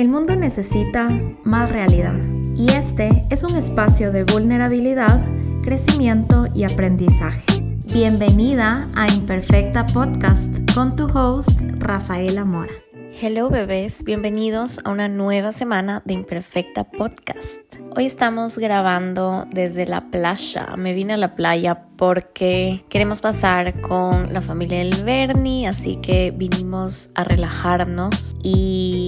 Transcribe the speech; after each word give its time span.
El 0.00 0.08
mundo 0.08 0.34
necesita 0.34 1.10
más 1.44 1.70
realidad 1.70 2.18
y 2.56 2.70
este 2.70 3.26
es 3.28 3.44
un 3.44 3.54
espacio 3.58 4.10
de 4.10 4.24
vulnerabilidad, 4.24 5.22
crecimiento 5.62 6.46
y 6.54 6.64
aprendizaje. 6.64 7.44
Bienvenida 7.92 8.88
a 8.94 9.12
Imperfecta 9.12 9.84
Podcast 9.84 10.56
con 10.74 10.96
tu 10.96 11.04
host 11.04 11.60
Rafaela 11.80 12.46
Mora. 12.46 12.72
Hello 13.20 13.50
bebés, 13.50 14.02
bienvenidos 14.02 14.80
a 14.82 14.88
una 14.88 15.06
nueva 15.06 15.52
semana 15.52 16.00
de 16.06 16.14
Imperfecta 16.14 16.84
Podcast. 16.84 17.60
Hoy 17.94 18.06
estamos 18.06 18.56
grabando 18.56 19.46
desde 19.50 19.84
la 19.84 20.10
playa. 20.10 20.76
Me 20.78 20.94
vine 20.94 21.12
a 21.12 21.16
la 21.18 21.34
playa 21.34 21.82
porque 21.98 22.82
queremos 22.88 23.20
pasar 23.20 23.78
con 23.82 24.32
la 24.32 24.40
familia 24.40 24.78
del 24.78 25.04
Bernie, 25.04 25.66
así 25.66 25.96
que 25.96 26.30
vinimos 26.30 27.10
a 27.14 27.24
relajarnos 27.24 28.36
y, 28.42 28.99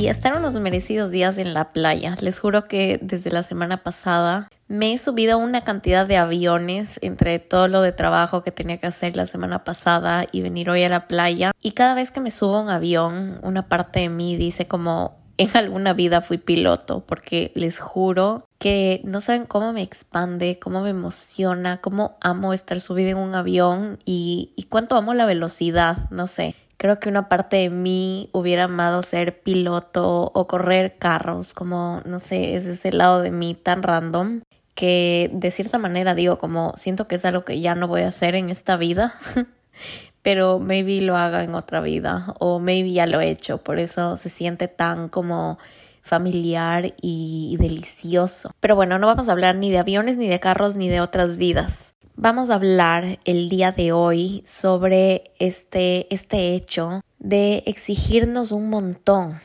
y 0.00 0.08
estar 0.08 0.34
unos 0.34 0.56
merecidos 0.56 1.10
días 1.10 1.36
en 1.36 1.52
la 1.52 1.72
playa. 1.74 2.14
Les 2.22 2.40
juro 2.40 2.66
que 2.66 2.98
desde 3.02 3.30
la 3.30 3.42
semana 3.42 3.82
pasada 3.82 4.48
me 4.66 4.94
he 4.94 4.98
subido 4.98 5.36
una 5.36 5.62
cantidad 5.62 6.06
de 6.06 6.16
aviones 6.16 6.98
entre 7.02 7.38
todo 7.38 7.68
lo 7.68 7.82
de 7.82 7.92
trabajo 7.92 8.42
que 8.42 8.50
tenía 8.50 8.78
que 8.78 8.86
hacer 8.86 9.14
la 9.14 9.26
semana 9.26 9.62
pasada 9.62 10.24
y 10.32 10.40
venir 10.40 10.70
hoy 10.70 10.84
a 10.84 10.88
la 10.88 11.06
playa. 11.06 11.52
Y 11.60 11.72
cada 11.72 11.92
vez 11.92 12.10
que 12.10 12.20
me 12.20 12.30
subo 12.30 12.56
a 12.56 12.62
un 12.62 12.70
avión, 12.70 13.40
una 13.42 13.68
parte 13.68 14.00
de 14.00 14.08
mí 14.08 14.38
dice 14.38 14.66
como, 14.66 15.18
en 15.36 15.54
alguna 15.54 15.92
vida 15.92 16.22
fui 16.22 16.38
piloto, 16.38 17.04
porque 17.04 17.52
les 17.54 17.78
juro 17.78 18.46
que 18.58 19.02
no 19.04 19.20
saben 19.20 19.44
cómo 19.44 19.74
me 19.74 19.82
expande, 19.82 20.58
cómo 20.58 20.80
me 20.80 20.90
emociona, 20.90 21.82
cómo 21.82 22.16
amo 22.22 22.54
estar 22.54 22.80
subida 22.80 23.10
en 23.10 23.18
un 23.18 23.34
avión 23.34 23.98
y 24.06 24.66
cuánto 24.70 24.96
amo 24.96 25.12
la 25.12 25.26
velocidad, 25.26 26.08
no 26.10 26.26
sé. 26.26 26.54
Creo 26.80 26.98
que 26.98 27.10
una 27.10 27.28
parte 27.28 27.58
de 27.58 27.68
mí 27.68 28.30
hubiera 28.32 28.64
amado 28.64 29.02
ser 29.02 29.42
piloto 29.42 30.32
o 30.32 30.46
correr 30.46 30.96
carros, 30.96 31.52
como, 31.52 32.00
no 32.06 32.18
sé, 32.18 32.56
es 32.56 32.64
ese 32.64 32.90
lado 32.90 33.20
de 33.20 33.30
mí 33.30 33.54
tan 33.54 33.82
random 33.82 34.40
que 34.74 35.28
de 35.34 35.50
cierta 35.50 35.76
manera 35.76 36.14
digo 36.14 36.38
como 36.38 36.72
siento 36.78 37.06
que 37.06 37.16
es 37.16 37.26
algo 37.26 37.44
que 37.44 37.60
ya 37.60 37.74
no 37.74 37.86
voy 37.86 38.00
a 38.00 38.08
hacer 38.08 38.34
en 38.34 38.48
esta 38.48 38.78
vida 38.78 39.16
pero 40.22 40.58
maybe 40.58 41.02
lo 41.02 41.18
haga 41.18 41.44
en 41.44 41.54
otra 41.54 41.82
vida 41.82 42.34
o 42.38 42.60
maybe 42.60 42.92
ya 42.92 43.06
lo 43.06 43.20
he 43.20 43.28
hecho, 43.28 43.58
por 43.58 43.78
eso 43.78 44.16
se 44.16 44.30
siente 44.30 44.66
tan 44.66 45.10
como 45.10 45.58
familiar 46.02 46.94
y, 47.02 47.58
delicioso. 47.60 48.52
Pero 48.58 48.74
bueno, 48.74 48.98
no 48.98 49.06
vamos 49.06 49.28
a 49.28 49.32
hablar 49.32 49.54
ni 49.56 49.70
de 49.70 49.76
aviones, 49.76 50.16
ni 50.16 50.28
de 50.28 50.40
carros, 50.40 50.76
ni 50.76 50.88
de 50.88 51.02
otras 51.02 51.36
vidas. 51.36 51.94
Vamos 52.22 52.50
a 52.50 52.56
hablar 52.56 53.18
el 53.24 53.48
día 53.48 53.72
de 53.72 53.92
hoy 53.92 54.42
sobre 54.44 55.32
este, 55.38 56.06
este 56.12 56.54
hecho 56.54 57.00
de 57.18 57.62
exigirnos 57.64 58.52
un 58.52 58.68
montón. 58.68 59.40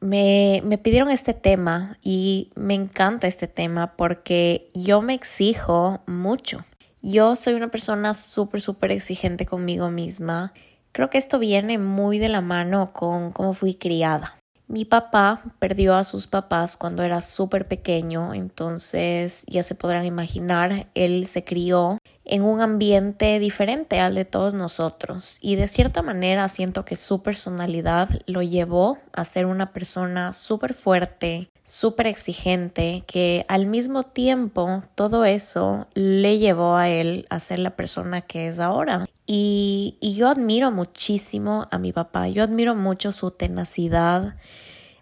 Me, 0.00 0.62
me 0.64 0.78
pidieron 0.78 1.10
este 1.10 1.34
tema 1.34 1.98
y 2.02 2.50
me 2.54 2.72
encanta 2.72 3.26
este 3.26 3.46
tema 3.46 3.94
porque 3.98 4.70
yo 4.72 5.02
me 5.02 5.12
exijo 5.12 6.00
mucho. 6.06 6.64
Yo 7.02 7.36
soy 7.36 7.52
una 7.52 7.68
persona 7.68 8.14
súper, 8.14 8.62
súper 8.62 8.92
exigente 8.92 9.44
conmigo 9.44 9.90
misma. 9.90 10.54
Creo 10.92 11.10
que 11.10 11.18
esto 11.18 11.38
viene 11.38 11.76
muy 11.76 12.18
de 12.18 12.30
la 12.30 12.40
mano 12.40 12.94
con 12.94 13.32
cómo 13.32 13.52
fui 13.52 13.74
criada. 13.74 14.38
Mi 14.66 14.86
papá 14.86 15.42
perdió 15.58 15.94
a 15.94 16.04
sus 16.04 16.26
papás 16.26 16.78
cuando 16.78 17.02
era 17.02 17.20
súper 17.20 17.68
pequeño, 17.68 18.32
entonces 18.32 19.44
ya 19.46 19.62
se 19.62 19.74
podrán 19.74 20.06
imaginar, 20.06 20.88
él 20.94 21.26
se 21.26 21.44
crió 21.44 21.98
en 22.24 22.42
un 22.42 22.60
ambiente 22.60 23.38
diferente 23.38 24.00
al 24.00 24.14
de 24.14 24.24
todos 24.24 24.54
nosotros 24.54 25.38
y 25.40 25.56
de 25.56 25.68
cierta 25.68 26.02
manera 26.02 26.48
siento 26.48 26.84
que 26.84 26.96
su 26.96 27.22
personalidad 27.22 28.08
lo 28.26 28.42
llevó 28.42 28.98
a 29.12 29.24
ser 29.24 29.46
una 29.46 29.72
persona 29.72 30.32
súper 30.32 30.74
fuerte, 30.74 31.50
súper 31.64 32.06
exigente, 32.06 33.04
que 33.06 33.44
al 33.48 33.66
mismo 33.66 34.04
tiempo 34.04 34.82
todo 34.94 35.24
eso 35.24 35.86
le 35.94 36.38
llevó 36.38 36.76
a 36.76 36.88
él 36.88 37.26
a 37.30 37.40
ser 37.40 37.58
la 37.58 37.76
persona 37.76 38.22
que 38.22 38.48
es 38.48 38.58
ahora. 38.58 39.06
Y, 39.26 39.96
y 40.00 40.14
yo 40.14 40.28
admiro 40.28 40.70
muchísimo 40.70 41.66
a 41.70 41.78
mi 41.78 41.92
papá, 41.92 42.28
yo 42.28 42.42
admiro 42.42 42.74
mucho 42.74 43.12
su 43.12 43.30
tenacidad. 43.30 44.36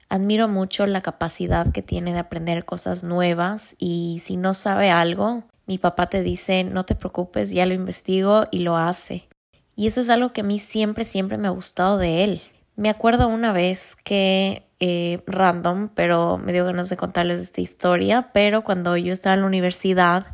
Admiro 0.09 0.47
mucho 0.47 0.85
la 0.85 1.01
capacidad 1.01 1.73
que 1.73 1.81
tiene 1.81 2.13
de 2.13 2.19
aprender 2.19 2.67
cosas 2.67 3.03
nuevas 3.03 3.77
y 3.79 4.21
si 4.23 4.37
no 4.37 4.53
sabe 4.53 4.91
algo, 4.91 5.43
mi 5.67 5.79
papá 5.79 6.09
te 6.09 6.23
dice, 6.23 6.65
no 6.65 6.85
te 6.85 6.95
preocupes, 6.95 7.51
ya 7.51 7.67
lo 7.67 7.75
investigo 7.75 8.45
y 8.51 8.61
lo 8.61 8.77
hace. 8.77 9.29
Y 9.77 9.87
eso 9.87 10.01
es 10.01 10.11
algo 10.11 10.33
que 10.33 10.43
a 10.43 10.45
mí 10.45 10.59
siempre, 10.59 11.05
siempre 11.05 11.39
me 11.39 11.49
ha 11.49 11.53
gustado 11.53 11.99
de 11.99 12.25
él. 12.25 12.43
Me 12.77 12.91
acuerdo 12.91 13.29
una 13.29 13.53
vez 13.53 13.97
que, 13.97 14.67
eh, 14.81 15.23
random, 15.27 15.89
pero 15.95 16.39
me 16.39 16.53
dio 16.53 16.65
ganas 16.65 16.89
de 16.89 16.97
contarles 16.97 17.41
esta 17.41 17.61
historia, 17.61 18.31
pero 18.33 18.65
cuando 18.65 18.97
yo 18.97 19.13
estaba 19.13 19.35
en 19.35 19.41
la 19.43 19.47
universidad, 19.47 20.27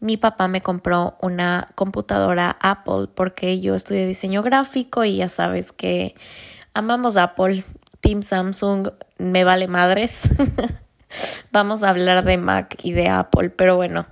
mi 0.00 0.16
papá 0.16 0.48
me 0.48 0.62
compró 0.62 1.16
una 1.20 1.68
computadora 1.74 2.56
Apple 2.60 3.08
porque 3.14 3.60
yo 3.60 3.74
estudié 3.74 4.06
diseño 4.06 4.42
gráfico 4.42 5.04
y 5.04 5.16
ya 5.16 5.28
sabes 5.28 5.72
que 5.72 6.14
amamos 6.74 7.16
Apple. 7.16 7.64
Team 8.00 8.22
Samsung 8.22 8.88
me 9.18 9.44
vale 9.44 9.68
madres. 9.68 10.30
Vamos 11.52 11.82
a 11.82 11.90
hablar 11.90 12.24
de 12.24 12.36
Mac 12.36 12.76
y 12.82 12.92
de 12.92 13.08
Apple, 13.08 13.50
pero 13.50 13.76
bueno, 13.76 14.06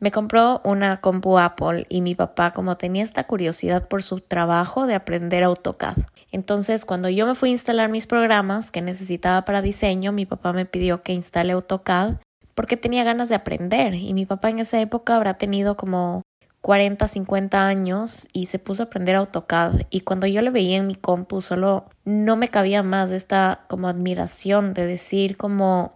me 0.00 0.10
compró 0.10 0.60
una 0.64 1.00
compu 1.00 1.38
Apple 1.38 1.86
y 1.88 2.00
mi 2.00 2.14
papá 2.14 2.52
como 2.52 2.76
tenía 2.76 3.04
esta 3.04 3.24
curiosidad 3.26 3.88
por 3.88 4.02
su 4.02 4.20
trabajo 4.20 4.86
de 4.86 4.94
aprender 4.94 5.44
AutoCAD. 5.44 5.96
Entonces, 6.32 6.84
cuando 6.84 7.08
yo 7.08 7.26
me 7.26 7.34
fui 7.34 7.50
a 7.50 7.52
instalar 7.52 7.88
mis 7.88 8.06
programas 8.06 8.70
que 8.70 8.82
necesitaba 8.82 9.44
para 9.44 9.62
diseño, 9.62 10.12
mi 10.12 10.26
papá 10.26 10.52
me 10.52 10.66
pidió 10.66 11.02
que 11.02 11.12
instale 11.12 11.52
AutoCAD 11.52 12.16
porque 12.54 12.76
tenía 12.76 13.04
ganas 13.04 13.28
de 13.28 13.34
aprender 13.34 13.94
y 13.94 14.12
mi 14.12 14.26
papá 14.26 14.50
en 14.50 14.58
esa 14.58 14.80
época 14.80 15.16
habrá 15.16 15.34
tenido 15.34 15.76
como 15.76 16.22
40, 16.60 17.08
50 17.08 17.66
años 17.66 18.28
y 18.32 18.46
se 18.46 18.58
puso 18.58 18.82
a 18.82 18.86
aprender 18.86 19.16
AutoCAD 19.16 19.82
y 19.88 20.00
cuando 20.00 20.26
yo 20.26 20.42
le 20.42 20.50
veía 20.50 20.76
en 20.76 20.86
mi 20.86 20.94
compu 20.94 21.40
solo 21.40 21.86
no 22.04 22.36
me 22.36 22.48
cabía 22.48 22.82
más 22.82 23.10
esta 23.10 23.64
como 23.68 23.88
admiración 23.88 24.74
de 24.74 24.86
decir 24.86 25.36
como 25.38 25.94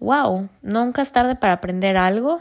wow, 0.00 0.48
nunca 0.62 1.02
es 1.02 1.12
tarde 1.12 1.36
para 1.36 1.54
aprender 1.54 1.96
algo 1.96 2.40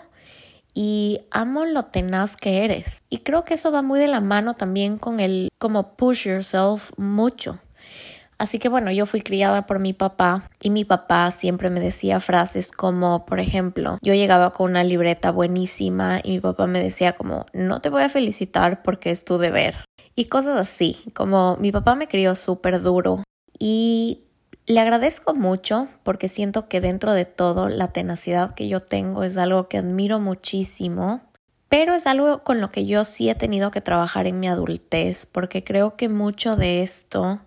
y 0.73 1.21
amo 1.31 1.65
lo 1.65 1.83
tenaz 1.83 2.37
que 2.37 2.63
eres. 2.63 3.01
Y 3.09 3.19
creo 3.19 3.43
que 3.43 3.55
eso 3.55 3.71
va 3.71 3.81
muy 3.81 3.99
de 3.99 4.07
la 4.07 4.21
mano 4.21 4.53
también 4.53 4.97
con 4.97 5.19
el 5.19 5.49
como 5.57 5.95
push 5.95 6.27
yourself 6.27 6.91
mucho. 6.97 7.59
Así 8.37 8.59
que 8.59 8.69
bueno, 8.69 8.91
yo 8.91 9.07
fui 9.07 9.21
criada 9.21 9.65
por 9.65 9.79
mi 9.79 9.93
papá 9.93 10.49
y 10.61 10.69
mi 10.69 10.85
papá 10.85 11.31
siempre 11.31 11.71
me 11.71 11.79
decía 11.79 12.19
frases 12.19 12.71
como, 12.71 13.25
por 13.25 13.39
ejemplo, 13.39 13.97
yo 14.03 14.13
llegaba 14.13 14.51
con 14.51 14.69
una 14.69 14.83
libreta 14.83 15.31
buenísima 15.31 16.19
y 16.23 16.33
mi 16.33 16.39
papá 16.39 16.67
me 16.67 16.79
decía 16.79 17.13
como, 17.13 17.47
no 17.53 17.81
te 17.81 17.89
voy 17.89 18.03
a 18.03 18.09
felicitar 18.09 18.83
porque 18.83 19.09
es 19.09 19.25
tu 19.25 19.39
deber. 19.39 19.85
Y 20.15 20.25
cosas 20.25 20.59
así, 20.59 20.97
como 21.15 21.57
mi 21.57 21.71
papá 21.71 21.95
me 21.95 22.07
crió 22.07 22.35
súper 22.35 22.81
duro 22.81 23.23
y 23.57 24.26
le 24.67 24.81
agradezco 24.81 25.33
mucho 25.33 25.87
porque 26.03 26.27
siento 26.27 26.67
que 26.67 26.81
dentro 26.81 27.13
de 27.13 27.23
todo 27.23 27.69
la 27.69 27.93
tenacidad 27.93 28.53
que 28.53 28.67
yo 28.67 28.81
tengo 28.81 29.23
es 29.23 29.37
algo 29.37 29.69
que 29.69 29.77
admiro 29.77 30.19
muchísimo, 30.19 31.21
pero 31.69 31.93
es 31.93 32.05
algo 32.05 32.43
con 32.43 32.59
lo 32.59 32.69
que 32.69 32.85
yo 32.85 33.05
sí 33.05 33.29
he 33.29 33.35
tenido 33.35 33.71
que 33.71 33.79
trabajar 33.79 34.27
en 34.27 34.41
mi 34.41 34.49
adultez 34.49 35.25
porque 35.25 35.63
creo 35.63 35.95
que 35.95 36.09
mucho 36.09 36.53
de 36.55 36.83
esto 36.83 37.39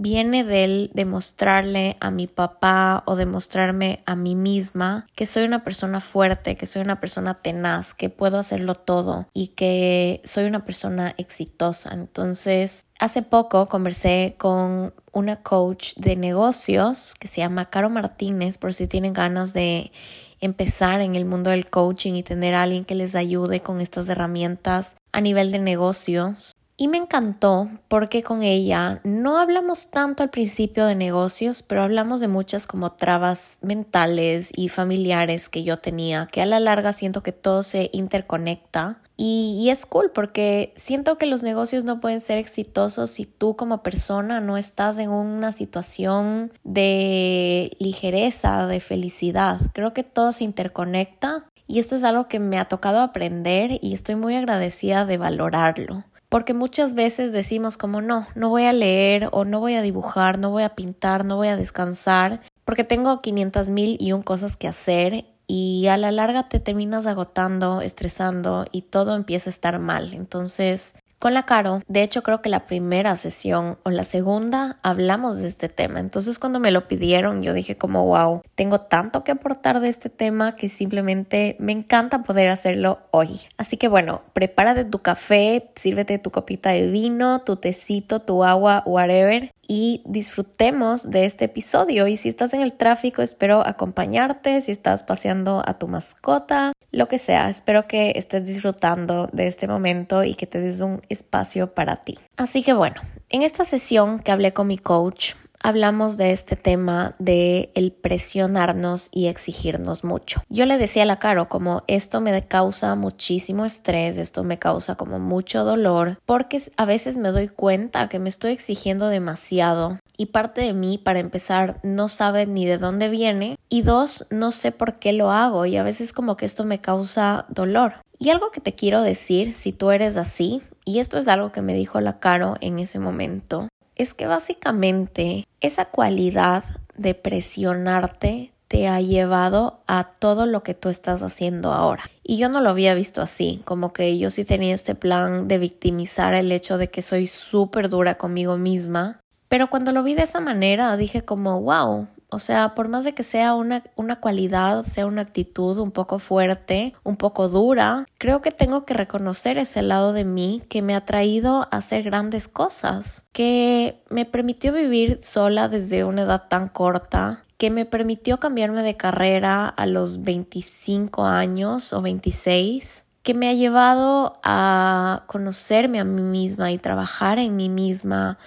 viene 0.00 0.44
del 0.44 0.90
demostrarle 0.94 1.98
a 2.00 2.10
mi 2.10 2.26
papá 2.26 3.02
o 3.06 3.16
demostrarme 3.16 4.02
a 4.06 4.16
mí 4.16 4.34
misma 4.34 5.06
que 5.14 5.26
soy 5.26 5.44
una 5.44 5.62
persona 5.62 6.00
fuerte, 6.00 6.56
que 6.56 6.64
soy 6.64 6.80
una 6.80 7.00
persona 7.00 7.34
tenaz, 7.34 7.92
que 7.92 8.08
puedo 8.08 8.38
hacerlo 8.38 8.74
todo 8.74 9.28
y 9.34 9.48
que 9.48 10.22
soy 10.24 10.46
una 10.46 10.64
persona 10.64 11.14
exitosa. 11.18 11.90
Entonces, 11.92 12.86
hace 12.98 13.20
poco 13.20 13.66
conversé 13.66 14.36
con 14.38 14.94
una 15.12 15.42
coach 15.42 15.94
de 15.96 16.16
negocios 16.16 17.14
que 17.18 17.28
se 17.28 17.42
llama 17.42 17.68
Caro 17.68 17.90
Martínez 17.90 18.56
por 18.56 18.72
si 18.72 18.86
tienen 18.86 19.12
ganas 19.12 19.52
de 19.52 19.92
empezar 20.40 21.02
en 21.02 21.14
el 21.14 21.26
mundo 21.26 21.50
del 21.50 21.68
coaching 21.68 22.14
y 22.14 22.22
tener 22.22 22.54
a 22.54 22.62
alguien 22.62 22.86
que 22.86 22.94
les 22.94 23.14
ayude 23.14 23.60
con 23.60 23.82
estas 23.82 24.08
herramientas 24.08 24.96
a 25.12 25.20
nivel 25.20 25.52
de 25.52 25.58
negocios. 25.58 26.52
Y 26.80 26.88
me 26.88 26.96
encantó 26.96 27.68
porque 27.88 28.22
con 28.22 28.42
ella 28.42 29.02
no 29.04 29.36
hablamos 29.36 29.90
tanto 29.90 30.22
al 30.22 30.30
principio 30.30 30.86
de 30.86 30.94
negocios, 30.94 31.62
pero 31.62 31.82
hablamos 31.82 32.20
de 32.20 32.28
muchas 32.28 32.66
como 32.66 32.92
trabas 32.92 33.58
mentales 33.60 34.50
y 34.56 34.70
familiares 34.70 35.50
que 35.50 35.62
yo 35.62 35.76
tenía, 35.76 36.26
que 36.32 36.40
a 36.40 36.46
la 36.46 36.58
larga 36.58 36.94
siento 36.94 37.22
que 37.22 37.32
todo 37.32 37.64
se 37.64 37.90
interconecta. 37.92 39.02
Y, 39.18 39.58
y, 39.60 39.68
es 39.68 39.84
cool 39.84 40.10
porque 40.10 40.72
siento 40.74 41.18
que 41.18 41.26
los 41.26 41.42
negocios 41.42 41.84
no 41.84 42.00
pueden 42.00 42.20
ser 42.20 42.38
exitosos 42.38 43.10
si 43.10 43.26
tú 43.26 43.56
como 43.56 43.82
persona 43.82 44.40
no 44.40 44.56
estás 44.56 44.96
en 44.96 45.10
una 45.10 45.52
situación 45.52 46.50
de 46.64 47.76
ligereza, 47.78 48.66
de 48.66 48.80
felicidad. 48.80 49.60
Creo 49.74 49.92
que 49.92 50.02
todo 50.02 50.32
se 50.32 50.44
interconecta 50.44 51.44
y 51.66 51.78
esto 51.78 51.94
es 51.94 52.04
algo 52.04 52.26
que 52.26 52.40
me 52.40 52.58
ha 52.58 52.64
tocado 52.64 53.00
aprender 53.00 53.78
y 53.82 53.92
estoy 53.92 54.14
muy 54.14 54.34
agradecida 54.34 55.04
de 55.04 55.18
valorarlo. 55.18 56.04
Porque 56.30 56.54
muchas 56.54 56.94
veces 56.94 57.32
decimos 57.32 57.76
como 57.76 58.00
no, 58.00 58.26
no 58.34 58.48
voy 58.48 58.62
a 58.62 58.72
leer 58.72 59.28
o 59.32 59.44
no 59.44 59.60
voy 59.60 59.74
a 59.74 59.82
dibujar, 59.82 60.38
no 60.38 60.50
voy 60.50 60.62
a 60.62 60.74
pintar, 60.74 61.24
no 61.26 61.36
voy 61.36 61.48
a 61.48 61.56
descansar, 61.56 62.40
porque 62.64 62.84
tengo 62.84 63.20
500 63.20 63.68
mil 63.68 63.96
y 64.00 64.12
un 64.12 64.22
cosas 64.22 64.56
que 64.56 64.68
hacer 64.68 65.24
y 65.48 65.88
a 65.88 65.96
la 65.96 66.12
larga 66.12 66.48
te 66.48 66.60
terminas 66.60 67.06
agotando, 67.06 67.80
estresando 67.80 68.64
y 68.70 68.82
todo 68.82 69.16
empieza 69.16 69.50
a 69.50 69.52
estar 69.52 69.80
mal. 69.80 70.14
Entonces, 70.14 70.94
con 71.20 71.34
la 71.34 71.44
Caro, 71.44 71.82
de 71.86 72.02
hecho 72.02 72.22
creo 72.22 72.40
que 72.40 72.48
la 72.48 72.64
primera 72.64 73.14
sesión 73.14 73.76
o 73.82 73.90
la 73.90 74.04
segunda 74.04 74.78
hablamos 74.82 75.36
de 75.38 75.48
este 75.48 75.68
tema. 75.68 76.00
Entonces 76.00 76.38
cuando 76.38 76.60
me 76.60 76.70
lo 76.70 76.88
pidieron 76.88 77.42
yo 77.42 77.52
dije 77.52 77.76
como 77.76 78.06
wow, 78.06 78.40
tengo 78.54 78.80
tanto 78.80 79.22
que 79.22 79.32
aportar 79.32 79.80
de 79.80 79.90
este 79.90 80.08
tema 80.08 80.56
que 80.56 80.70
simplemente 80.70 81.56
me 81.58 81.72
encanta 81.72 82.22
poder 82.22 82.48
hacerlo 82.48 83.00
hoy. 83.10 83.38
Así 83.58 83.76
que 83.76 83.86
bueno, 83.86 84.22
prepárate 84.32 84.86
tu 84.86 85.00
café, 85.00 85.70
sírvete 85.76 86.18
tu 86.18 86.30
copita 86.30 86.70
de 86.70 86.86
vino, 86.86 87.42
tu 87.42 87.56
tecito, 87.56 88.20
tu 88.22 88.42
agua, 88.42 88.82
whatever 88.86 89.50
y 89.72 90.02
disfrutemos 90.04 91.08
de 91.10 91.26
este 91.26 91.44
episodio. 91.44 92.08
Y 92.08 92.16
si 92.16 92.28
estás 92.28 92.54
en 92.54 92.60
el 92.60 92.72
tráfico, 92.72 93.22
espero 93.22 93.64
acompañarte, 93.64 94.60
si 94.62 94.72
estás 94.72 95.04
paseando 95.04 95.62
a 95.64 95.78
tu 95.78 95.86
mascota, 95.86 96.72
lo 96.90 97.06
que 97.06 97.18
sea, 97.18 97.48
espero 97.48 97.86
que 97.86 98.14
estés 98.16 98.46
disfrutando 98.46 99.28
de 99.32 99.46
este 99.46 99.68
momento 99.68 100.24
y 100.24 100.34
que 100.34 100.48
te 100.48 100.60
des 100.60 100.80
un 100.80 101.00
espacio 101.10 101.74
para 101.74 101.96
ti. 101.96 102.18
Así 102.36 102.62
que 102.62 102.72
bueno, 102.72 103.00
en 103.28 103.42
esta 103.42 103.64
sesión 103.64 104.20
que 104.20 104.32
hablé 104.32 104.52
con 104.52 104.66
mi 104.66 104.78
coach, 104.78 105.34
hablamos 105.62 106.16
de 106.16 106.32
este 106.32 106.56
tema 106.56 107.14
de 107.18 107.70
el 107.74 107.92
presionarnos 107.92 109.08
y 109.12 109.26
exigirnos 109.26 110.04
mucho. 110.04 110.42
Yo 110.48 110.66
le 110.66 110.78
decía 110.78 111.02
a 111.02 111.06
la 111.06 111.18
Caro 111.18 111.48
como 111.48 111.84
esto 111.86 112.20
me 112.20 112.46
causa 112.46 112.94
muchísimo 112.94 113.64
estrés, 113.64 114.16
esto 114.16 114.42
me 114.42 114.58
causa 114.58 114.94
como 114.94 115.18
mucho 115.18 115.64
dolor, 115.64 116.18
porque 116.24 116.60
a 116.76 116.84
veces 116.84 117.18
me 117.18 117.28
doy 117.28 117.48
cuenta 117.48 118.08
que 118.08 118.18
me 118.18 118.28
estoy 118.28 118.52
exigiendo 118.52 119.08
demasiado 119.08 119.98
y 120.16 120.26
parte 120.26 120.62
de 120.62 120.72
mí 120.72 120.98
para 120.98 121.20
empezar 121.20 121.80
no 121.82 122.08
sabe 122.08 122.46
ni 122.46 122.66
de 122.66 122.78
dónde 122.78 123.08
viene 123.08 123.58
y 123.68 123.82
dos 123.82 124.26
no 124.30 124.52
sé 124.52 124.72
por 124.72 124.98
qué 124.98 125.12
lo 125.12 125.30
hago 125.30 125.66
y 125.66 125.76
a 125.76 125.82
veces 125.82 126.12
como 126.12 126.36
que 126.36 126.46
esto 126.46 126.64
me 126.64 126.80
causa 126.80 127.46
dolor. 127.48 127.94
Y 128.18 128.28
algo 128.28 128.50
que 128.50 128.60
te 128.60 128.74
quiero 128.74 129.00
decir 129.00 129.54
si 129.54 129.72
tú 129.72 129.90
eres 129.90 130.18
así, 130.18 130.62
y 130.84 130.98
esto 130.98 131.18
es 131.18 131.28
algo 131.28 131.52
que 131.52 131.62
me 131.62 131.74
dijo 131.74 132.00
la 132.00 132.18
Caro 132.18 132.56
en 132.60 132.78
ese 132.78 132.98
momento, 132.98 133.68
es 133.96 134.14
que 134.14 134.26
básicamente 134.26 135.46
esa 135.60 135.86
cualidad 135.86 136.64
de 136.96 137.14
presionarte 137.14 138.52
te 138.70 138.86
ha 138.86 139.00
llevado 139.00 139.80
a 139.88 140.04
todo 140.04 140.46
lo 140.46 140.62
que 140.62 140.74
tú 140.74 140.90
estás 140.90 141.22
haciendo 141.22 141.72
ahora. 141.72 142.04
Y 142.22 142.36
yo 142.36 142.48
no 142.48 142.60
lo 142.60 142.70
había 142.70 142.94
visto 142.94 143.20
así, 143.20 143.60
como 143.64 143.92
que 143.92 144.16
yo 144.16 144.30
sí 144.30 144.44
tenía 144.44 144.74
este 144.74 144.94
plan 144.94 145.48
de 145.48 145.58
victimizar 145.58 146.34
el 146.34 146.52
hecho 146.52 146.78
de 146.78 146.88
que 146.88 147.02
soy 147.02 147.26
súper 147.26 147.88
dura 147.88 148.16
conmigo 148.16 148.56
misma. 148.56 149.18
Pero 149.48 149.70
cuando 149.70 149.90
lo 149.90 150.04
vi 150.04 150.14
de 150.14 150.22
esa 150.22 150.38
manera, 150.38 150.96
dije 150.96 151.22
como, 151.22 151.60
wow, 151.60 152.06
o 152.30 152.38
sea, 152.38 152.74
por 152.74 152.88
más 152.88 153.04
de 153.04 153.14
que 153.14 153.22
sea 153.22 153.54
una, 153.54 153.82
una 153.96 154.20
cualidad, 154.20 154.84
sea 154.84 155.06
una 155.06 155.22
actitud 155.22 155.78
un 155.78 155.90
poco 155.90 156.18
fuerte, 156.18 156.94
un 157.02 157.16
poco 157.16 157.48
dura, 157.48 158.06
creo 158.18 158.40
que 158.40 158.50
tengo 158.50 158.84
que 158.84 158.94
reconocer 158.94 159.58
ese 159.58 159.82
lado 159.82 160.12
de 160.12 160.24
mí 160.24 160.62
que 160.68 160.82
me 160.82 160.94
ha 160.94 161.04
traído 161.04 161.62
a 161.62 161.76
hacer 161.76 162.02
grandes 162.02 162.48
cosas, 162.48 163.26
que 163.32 164.02
me 164.08 164.24
permitió 164.24 164.72
vivir 164.72 165.18
sola 165.22 165.68
desde 165.68 166.04
una 166.04 166.22
edad 166.22 166.48
tan 166.48 166.68
corta, 166.68 167.44
que 167.56 167.70
me 167.70 167.84
permitió 167.84 168.40
cambiarme 168.40 168.82
de 168.82 168.96
carrera 168.96 169.68
a 169.68 169.86
los 169.86 170.22
25 170.22 171.24
años 171.24 171.92
o 171.92 172.00
26 172.00 173.06
que 173.22 173.34
me 173.34 173.48
ha 173.50 173.52
llevado 173.52 174.40
a 174.42 175.24
conocerme 175.26 176.00
a 176.00 176.04
mí 176.04 176.22
misma 176.22 176.72
y 176.72 176.78
trabajar 176.78 177.38
en 177.38 177.54
mí 177.54 177.68
misma 177.68 178.38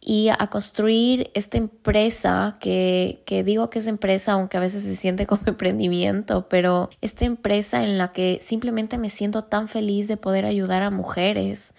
y 0.00 0.28
a 0.28 0.46
construir 0.46 1.30
esta 1.34 1.58
empresa 1.58 2.56
que, 2.58 3.22
que 3.26 3.44
digo 3.44 3.68
que 3.68 3.80
es 3.80 3.86
empresa, 3.86 4.32
aunque 4.32 4.56
a 4.56 4.60
veces 4.60 4.82
se 4.84 4.96
siente 4.96 5.26
como 5.26 5.42
emprendimiento, 5.46 6.48
pero 6.48 6.90
esta 7.00 7.24
empresa 7.24 7.82
en 7.82 7.98
la 7.98 8.12
que 8.12 8.40
simplemente 8.42 8.98
me 8.98 9.10
siento 9.10 9.44
tan 9.44 9.68
feliz 9.68 10.08
de 10.08 10.16
poder 10.16 10.46
ayudar 10.46 10.82
a 10.82 10.90
mujeres 10.90 11.74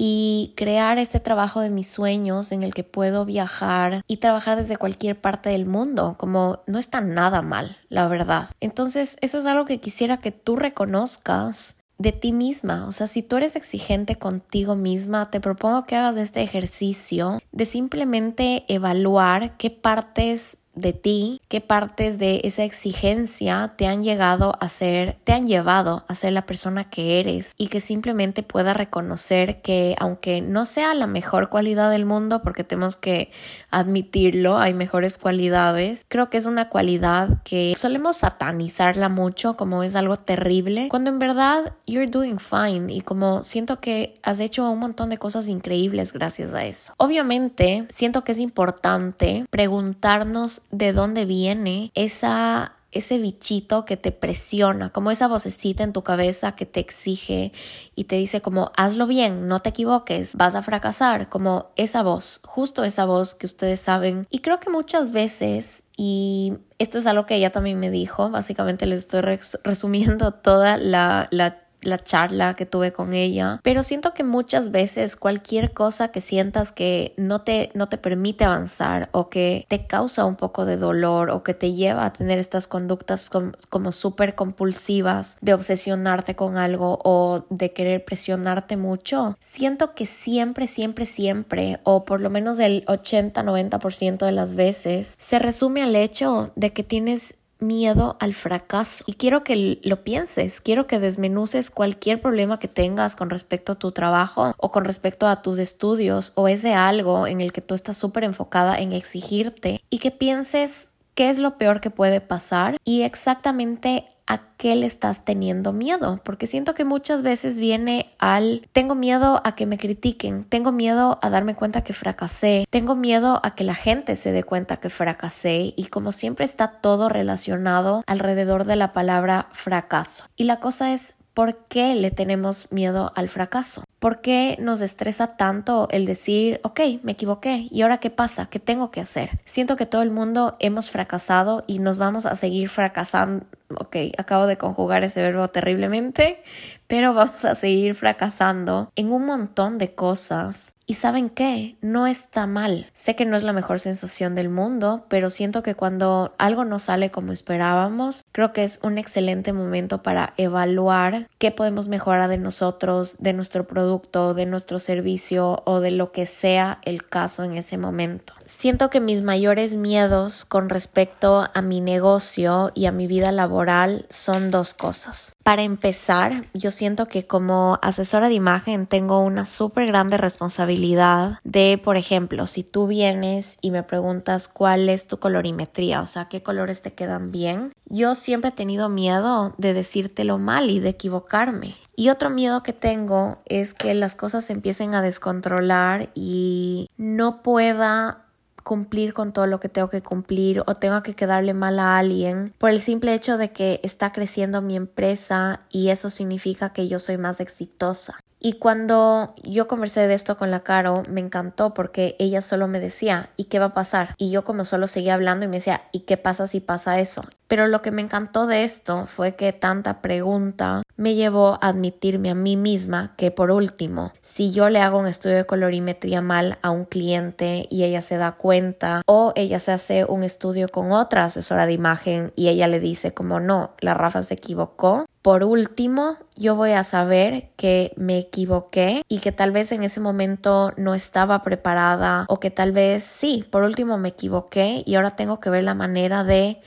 y 0.00 0.54
crear 0.56 0.98
este 0.98 1.18
trabajo 1.18 1.60
de 1.60 1.70
mis 1.70 1.90
sueños 1.90 2.52
en 2.52 2.62
el 2.62 2.72
que 2.72 2.84
puedo 2.84 3.24
viajar 3.24 4.02
y 4.06 4.18
trabajar 4.18 4.56
desde 4.56 4.76
cualquier 4.76 5.20
parte 5.20 5.50
del 5.50 5.66
mundo, 5.66 6.14
como 6.18 6.60
no 6.68 6.78
está 6.78 7.00
nada 7.00 7.42
mal, 7.42 7.76
la 7.88 8.06
verdad. 8.06 8.48
Entonces, 8.60 9.16
eso 9.22 9.38
es 9.38 9.46
algo 9.46 9.64
que 9.64 9.80
quisiera 9.80 10.18
que 10.18 10.30
tú 10.30 10.54
reconozcas 10.54 11.77
de 11.98 12.12
ti 12.12 12.32
misma. 12.32 12.86
O 12.86 12.92
sea, 12.92 13.06
si 13.06 13.22
tú 13.22 13.36
eres 13.36 13.56
exigente 13.56 14.16
contigo 14.16 14.76
misma, 14.76 15.30
te 15.30 15.40
propongo 15.40 15.84
que 15.84 15.96
hagas 15.96 16.16
este 16.16 16.42
ejercicio 16.42 17.40
de 17.52 17.64
simplemente 17.64 18.64
evaluar 18.68 19.56
qué 19.56 19.70
partes 19.70 20.58
de 20.80 20.92
ti, 20.92 21.40
qué 21.48 21.60
partes 21.60 22.18
de 22.18 22.40
esa 22.44 22.64
exigencia 22.64 23.74
te 23.76 23.86
han 23.86 24.02
llegado 24.02 24.56
a 24.60 24.68
ser, 24.68 25.16
te 25.24 25.32
han 25.32 25.46
llevado 25.46 26.04
a 26.08 26.14
ser 26.14 26.32
la 26.32 26.46
persona 26.46 26.88
que 26.90 27.20
eres 27.20 27.54
y 27.56 27.68
que 27.68 27.80
simplemente 27.80 28.42
pueda 28.42 28.74
reconocer 28.74 29.60
que 29.62 29.94
aunque 29.98 30.40
no 30.40 30.64
sea 30.64 30.94
la 30.94 31.06
mejor 31.06 31.48
cualidad 31.48 31.90
del 31.90 32.04
mundo, 32.04 32.42
porque 32.42 32.64
tenemos 32.64 32.96
que 32.96 33.30
admitirlo, 33.70 34.58
hay 34.58 34.74
mejores 34.74 35.18
cualidades, 35.18 36.04
creo 36.08 36.28
que 36.28 36.38
es 36.38 36.46
una 36.46 36.68
cualidad 36.68 37.42
que 37.42 37.74
solemos 37.76 38.18
satanizarla 38.18 39.08
mucho 39.08 39.54
como 39.54 39.82
es 39.82 39.96
algo 39.96 40.16
terrible, 40.16 40.88
cuando 40.88 41.10
en 41.10 41.18
verdad 41.18 41.74
you're 41.86 42.10
doing 42.10 42.38
fine 42.38 42.92
y 42.92 43.00
como 43.00 43.42
siento 43.42 43.80
que 43.80 44.18
has 44.22 44.40
hecho 44.40 44.70
un 44.70 44.78
montón 44.78 45.10
de 45.10 45.18
cosas 45.18 45.48
increíbles 45.48 46.12
gracias 46.12 46.54
a 46.54 46.64
eso. 46.64 46.94
Obviamente, 46.96 47.86
siento 47.88 48.24
que 48.24 48.32
es 48.32 48.38
importante 48.38 49.44
preguntarnos 49.50 50.62
de 50.70 50.92
dónde 50.92 51.24
viene 51.24 51.90
esa 51.94 52.74
ese 52.90 53.18
bichito 53.18 53.84
que 53.84 53.96
te 53.96 54.12
presiona, 54.12 54.90
como 54.90 55.10
esa 55.10 55.28
vocecita 55.28 55.84
en 55.84 55.92
tu 55.92 56.02
cabeza 56.02 56.52
que 56.52 56.64
te 56.64 56.80
exige 56.80 57.52
y 57.94 58.04
te 58.04 58.16
dice 58.16 58.40
como 58.40 58.72
hazlo 58.76 59.06
bien, 59.06 59.46
no 59.46 59.60
te 59.60 59.70
equivoques, 59.70 60.36
vas 60.36 60.54
a 60.54 60.62
fracasar, 60.62 61.28
como 61.28 61.70
esa 61.76 62.02
voz, 62.02 62.40
justo 62.44 62.84
esa 62.84 63.04
voz 63.04 63.34
que 63.34 63.46
ustedes 63.46 63.80
saben. 63.80 64.26
Y 64.30 64.38
creo 64.38 64.58
que 64.58 64.70
muchas 64.70 65.10
veces, 65.10 65.84
y 65.96 66.54
esto 66.78 66.98
es 66.98 67.06
algo 67.06 67.26
que 67.26 67.34
ella 67.34 67.52
también 67.52 67.78
me 67.78 67.90
dijo, 67.90 68.30
básicamente 68.30 68.86
les 68.86 69.00
estoy 69.00 69.20
resumiendo 69.64 70.32
toda 70.32 70.78
la, 70.78 71.28
la 71.30 71.67
la 71.82 72.02
charla 72.02 72.54
que 72.54 72.66
tuve 72.66 72.92
con 72.92 73.12
ella, 73.12 73.60
pero 73.62 73.82
siento 73.82 74.14
que 74.14 74.24
muchas 74.24 74.70
veces 74.70 75.16
cualquier 75.16 75.72
cosa 75.72 76.08
que 76.08 76.20
sientas 76.20 76.72
que 76.72 77.14
no 77.16 77.40
te, 77.40 77.70
no 77.74 77.88
te 77.88 77.98
permite 77.98 78.44
avanzar 78.44 79.08
o 79.12 79.28
que 79.28 79.66
te 79.68 79.86
causa 79.86 80.24
un 80.24 80.36
poco 80.36 80.64
de 80.64 80.76
dolor 80.76 81.30
o 81.30 81.42
que 81.42 81.54
te 81.54 81.72
lleva 81.72 82.04
a 82.04 82.12
tener 82.12 82.38
estas 82.38 82.66
conductas 82.66 83.30
como, 83.30 83.52
como 83.68 83.92
súper 83.92 84.34
compulsivas 84.34 85.38
de 85.40 85.54
obsesionarte 85.54 86.34
con 86.34 86.56
algo 86.56 86.98
o 87.04 87.46
de 87.50 87.72
querer 87.72 88.04
presionarte 88.04 88.76
mucho, 88.76 89.36
siento 89.40 89.94
que 89.94 90.06
siempre, 90.06 90.66
siempre, 90.66 91.06
siempre, 91.06 91.80
o 91.84 92.04
por 92.04 92.20
lo 92.20 92.30
menos 92.30 92.58
el 92.58 92.84
80-90% 92.86 94.26
de 94.26 94.32
las 94.32 94.54
veces, 94.54 95.16
se 95.18 95.38
resume 95.38 95.82
al 95.82 95.96
hecho 95.96 96.52
de 96.56 96.72
que 96.72 96.82
tienes 96.82 97.36
miedo 97.60 98.16
al 98.20 98.34
fracaso. 98.34 99.04
Y 99.06 99.14
quiero 99.14 99.44
que 99.44 99.80
lo 99.82 100.04
pienses, 100.04 100.60
quiero 100.60 100.86
que 100.86 100.98
desmenuces 100.98 101.70
cualquier 101.70 102.20
problema 102.20 102.58
que 102.58 102.68
tengas 102.68 103.16
con 103.16 103.30
respecto 103.30 103.72
a 103.72 103.78
tu 103.78 103.92
trabajo 103.92 104.54
o 104.58 104.70
con 104.70 104.84
respecto 104.84 105.26
a 105.26 105.42
tus 105.42 105.58
estudios 105.58 106.32
o 106.34 106.48
ese 106.48 106.74
algo 106.74 107.26
en 107.26 107.40
el 107.40 107.52
que 107.52 107.60
tú 107.60 107.74
estás 107.74 107.96
súper 107.96 108.24
enfocada 108.24 108.78
en 108.78 108.92
exigirte 108.92 109.82
y 109.90 109.98
que 109.98 110.10
pienses 110.10 110.90
qué 111.14 111.30
es 111.30 111.38
lo 111.38 111.58
peor 111.58 111.80
que 111.80 111.90
puede 111.90 112.20
pasar 112.20 112.76
y 112.84 113.02
exactamente 113.02 114.06
a 114.28 114.42
qué 114.58 114.76
le 114.76 114.86
estás 114.86 115.24
teniendo 115.24 115.72
miedo, 115.72 116.20
porque 116.22 116.46
siento 116.46 116.74
que 116.74 116.84
muchas 116.84 117.22
veces 117.22 117.58
viene 117.58 118.12
al 118.18 118.68
tengo 118.72 118.94
miedo 118.94 119.40
a 119.44 119.56
que 119.56 119.66
me 119.66 119.78
critiquen, 119.78 120.44
tengo 120.44 120.70
miedo 120.70 121.18
a 121.22 121.30
darme 121.30 121.54
cuenta 121.54 121.82
que 121.82 121.94
fracasé, 121.94 122.66
tengo 122.70 122.94
miedo 122.94 123.40
a 123.42 123.54
que 123.54 123.64
la 123.64 123.74
gente 123.74 124.14
se 124.16 124.30
dé 124.30 124.44
cuenta 124.44 124.76
que 124.76 124.90
fracasé 124.90 125.72
y 125.76 125.86
como 125.86 126.12
siempre 126.12 126.44
está 126.44 126.80
todo 126.80 127.08
relacionado 127.08 128.04
alrededor 128.06 128.64
de 128.64 128.76
la 128.76 128.92
palabra 128.92 129.48
fracaso. 129.52 130.24
Y 130.36 130.44
la 130.44 130.60
cosa 130.60 130.92
es 130.92 131.14
¿Por 131.38 131.54
qué 131.68 131.94
le 131.94 132.10
tenemos 132.10 132.72
miedo 132.72 133.12
al 133.14 133.28
fracaso? 133.28 133.84
¿Por 134.00 134.20
qué 134.22 134.56
nos 134.58 134.80
estresa 134.80 135.36
tanto 135.36 135.86
el 135.92 136.04
decir, 136.04 136.60
ok, 136.64 136.80
me 137.04 137.12
equivoqué, 137.12 137.68
¿y 137.70 137.82
ahora 137.82 137.98
qué 137.98 138.10
pasa? 138.10 138.46
¿Qué 138.46 138.58
tengo 138.58 138.90
que 138.90 139.00
hacer? 139.00 139.38
Siento 139.44 139.76
que 139.76 139.86
todo 139.86 140.02
el 140.02 140.10
mundo 140.10 140.56
hemos 140.58 140.90
fracasado 140.90 141.62
y 141.68 141.78
nos 141.78 141.96
vamos 141.96 142.26
a 142.26 142.34
seguir 142.34 142.68
fracasando 142.68 143.46
ok, 143.76 143.96
acabo 144.16 144.46
de 144.46 144.56
conjugar 144.56 145.04
ese 145.04 145.22
verbo 145.22 145.48
terriblemente, 145.48 146.42
pero 146.86 147.12
vamos 147.12 147.44
a 147.44 147.54
seguir 147.54 147.94
fracasando 147.94 148.90
en 148.96 149.12
un 149.12 149.26
montón 149.26 149.78
de 149.78 149.94
cosas. 149.94 150.74
Y 150.86 150.94
saben 150.94 151.28
qué, 151.28 151.76
no 151.82 152.06
está 152.06 152.46
mal. 152.46 152.90
Sé 152.94 153.14
que 153.14 153.26
no 153.26 153.36
es 153.36 153.42
la 153.42 153.52
mejor 153.52 153.78
sensación 153.78 154.34
del 154.34 154.48
mundo, 154.48 155.04
pero 155.08 155.28
siento 155.28 155.62
que 155.62 155.74
cuando 155.74 156.34
algo 156.38 156.64
no 156.64 156.78
sale 156.78 157.10
como 157.10 157.32
esperábamos, 157.32 158.24
creo 158.32 158.54
que 158.54 158.64
es 158.64 158.80
un 158.82 158.96
excelente 158.96 159.52
momento 159.52 160.02
para 160.02 160.32
evaluar 160.38 161.28
qué 161.36 161.50
podemos 161.50 161.88
mejorar 161.88 162.30
de 162.30 162.38
nosotros, 162.38 163.18
de 163.18 163.34
nuestro 163.34 163.66
producto, 163.66 164.32
de 164.32 164.46
nuestro 164.46 164.78
servicio 164.78 165.62
o 165.66 165.80
de 165.80 165.90
lo 165.90 166.10
que 166.10 166.24
sea 166.24 166.78
el 166.84 167.04
caso 167.04 167.44
en 167.44 167.56
ese 167.56 167.76
momento. 167.76 168.32
Siento 168.48 168.88
que 168.88 169.00
mis 169.00 169.20
mayores 169.20 169.76
miedos 169.76 170.46
con 170.46 170.70
respecto 170.70 171.48
a 171.52 171.60
mi 171.60 171.82
negocio 171.82 172.72
y 172.74 172.86
a 172.86 172.92
mi 172.92 173.06
vida 173.06 173.30
laboral 173.30 174.06
son 174.08 174.50
dos 174.50 174.72
cosas. 174.72 175.36
Para 175.42 175.62
empezar, 175.62 176.46
yo 176.54 176.70
siento 176.70 177.08
que 177.08 177.26
como 177.26 177.78
asesora 177.82 178.30
de 178.30 178.34
imagen 178.34 178.86
tengo 178.86 179.20
una 179.20 179.44
súper 179.44 179.86
grande 179.86 180.16
responsabilidad 180.16 181.40
de, 181.44 181.78
por 181.82 181.98
ejemplo, 181.98 182.46
si 182.46 182.64
tú 182.64 182.86
vienes 182.86 183.58
y 183.60 183.70
me 183.70 183.82
preguntas 183.82 184.48
cuál 184.48 184.88
es 184.88 185.08
tu 185.08 185.18
colorimetría, 185.18 186.00
o 186.00 186.06
sea, 186.06 186.28
qué 186.28 186.42
colores 186.42 186.80
te 186.80 186.94
quedan 186.94 187.30
bien, 187.30 187.74
yo 187.84 188.14
siempre 188.14 188.48
he 188.48 188.54
tenido 188.54 188.88
miedo 188.88 189.54
de 189.58 189.74
decírtelo 189.74 190.38
mal 190.38 190.70
y 190.70 190.80
de 190.80 190.88
equivocarme. 190.88 191.76
Y 191.96 192.08
otro 192.08 192.30
miedo 192.30 192.62
que 192.62 192.72
tengo 192.72 193.38
es 193.44 193.74
que 193.74 193.92
las 193.92 194.14
cosas 194.14 194.46
se 194.46 194.54
empiecen 194.54 194.94
a 194.94 195.02
descontrolar 195.02 196.08
y 196.14 196.88
no 196.96 197.42
pueda 197.42 198.27
cumplir 198.68 199.14
con 199.14 199.32
todo 199.32 199.46
lo 199.46 199.60
que 199.60 199.70
tengo 199.70 199.88
que 199.88 200.02
cumplir 200.02 200.62
o 200.66 200.74
tengo 200.74 201.02
que 201.02 201.14
quedarle 201.14 201.54
mal 201.54 201.78
a 201.78 201.96
alguien 201.96 202.52
por 202.58 202.68
el 202.68 202.80
simple 202.80 203.14
hecho 203.14 203.38
de 203.38 203.50
que 203.50 203.80
está 203.82 204.12
creciendo 204.12 204.60
mi 204.60 204.76
empresa 204.76 205.60
y 205.70 205.88
eso 205.88 206.10
significa 206.10 206.74
que 206.74 206.86
yo 206.86 206.98
soy 206.98 207.16
más 207.16 207.40
exitosa. 207.40 208.20
Y 208.40 208.54
cuando 208.54 209.34
yo 209.42 209.66
conversé 209.66 210.06
de 210.06 210.14
esto 210.14 210.36
con 210.36 210.50
la 210.50 210.60
Caro, 210.60 211.02
me 211.08 211.20
encantó 211.20 211.74
porque 211.74 212.16
ella 212.18 212.40
solo 212.40 212.68
me 212.68 212.80
decía, 212.80 213.30
¿y 213.36 213.44
qué 213.44 213.58
va 213.58 213.66
a 213.66 213.74
pasar? 213.74 214.14
Y 214.16 214.30
yo 214.30 214.44
como 214.44 214.64
solo 214.64 214.86
seguía 214.86 215.14
hablando 215.14 215.44
y 215.44 215.48
me 215.48 215.56
decía, 215.56 215.82
¿y 215.92 216.00
qué 216.00 216.16
pasa 216.16 216.46
si 216.46 216.60
pasa 216.60 217.00
eso? 217.00 217.24
Pero 217.48 217.66
lo 217.66 217.82
que 217.82 217.90
me 217.90 218.02
encantó 218.02 218.46
de 218.46 218.62
esto 218.62 219.06
fue 219.06 219.34
que 219.34 219.52
tanta 219.52 220.02
pregunta 220.02 220.82
me 220.96 221.14
llevó 221.14 221.58
a 221.62 221.68
admitirme 221.68 222.30
a 222.30 222.34
mí 222.34 222.56
misma 222.56 223.14
que 223.16 223.30
por 223.30 223.50
último, 223.50 224.12
si 224.20 224.52
yo 224.52 224.68
le 224.68 224.80
hago 224.80 224.98
un 224.98 225.06
estudio 225.06 225.36
de 225.36 225.46
colorimetría 225.46 226.20
mal 226.20 226.58
a 226.60 226.70
un 226.70 226.84
cliente 226.84 227.66
y 227.70 227.84
ella 227.84 228.02
se 228.02 228.18
da 228.18 228.32
cuenta 228.32 229.02
o 229.06 229.32
ella 229.34 229.60
se 229.60 229.72
hace 229.72 230.04
un 230.04 230.24
estudio 230.24 230.68
con 230.68 230.92
otra 230.92 231.24
asesora 231.24 231.66
de 231.66 231.72
imagen 231.72 232.32
y 232.36 232.48
ella 232.48 232.66
le 232.66 232.80
dice 232.80 233.14
como 233.14 233.40
no, 233.40 233.70
la 233.80 233.94
Rafa 233.94 234.22
se 234.22 234.34
equivocó, 234.34 235.06
por 235.28 235.44
último, 235.44 236.16
yo 236.36 236.56
voy 236.56 236.70
a 236.70 236.82
saber 236.82 237.50
que 237.56 237.92
me 237.96 238.16
equivoqué 238.16 239.02
y 239.08 239.18
que 239.18 239.30
tal 239.30 239.52
vez 239.52 239.72
en 239.72 239.82
ese 239.82 240.00
momento 240.00 240.72
no 240.78 240.94
estaba 240.94 241.42
preparada 241.42 242.24
o 242.30 242.40
que 242.40 242.50
tal 242.50 242.72
vez 242.72 243.04
sí, 243.04 243.44
por 243.50 243.62
último 243.62 243.98
me 243.98 244.08
equivoqué 244.08 244.82
y 244.86 244.94
ahora 244.94 245.16
tengo 245.16 245.38
que 245.38 245.50
ver 245.50 245.64
la 245.64 245.74
manera 245.74 246.24
de 246.24 246.62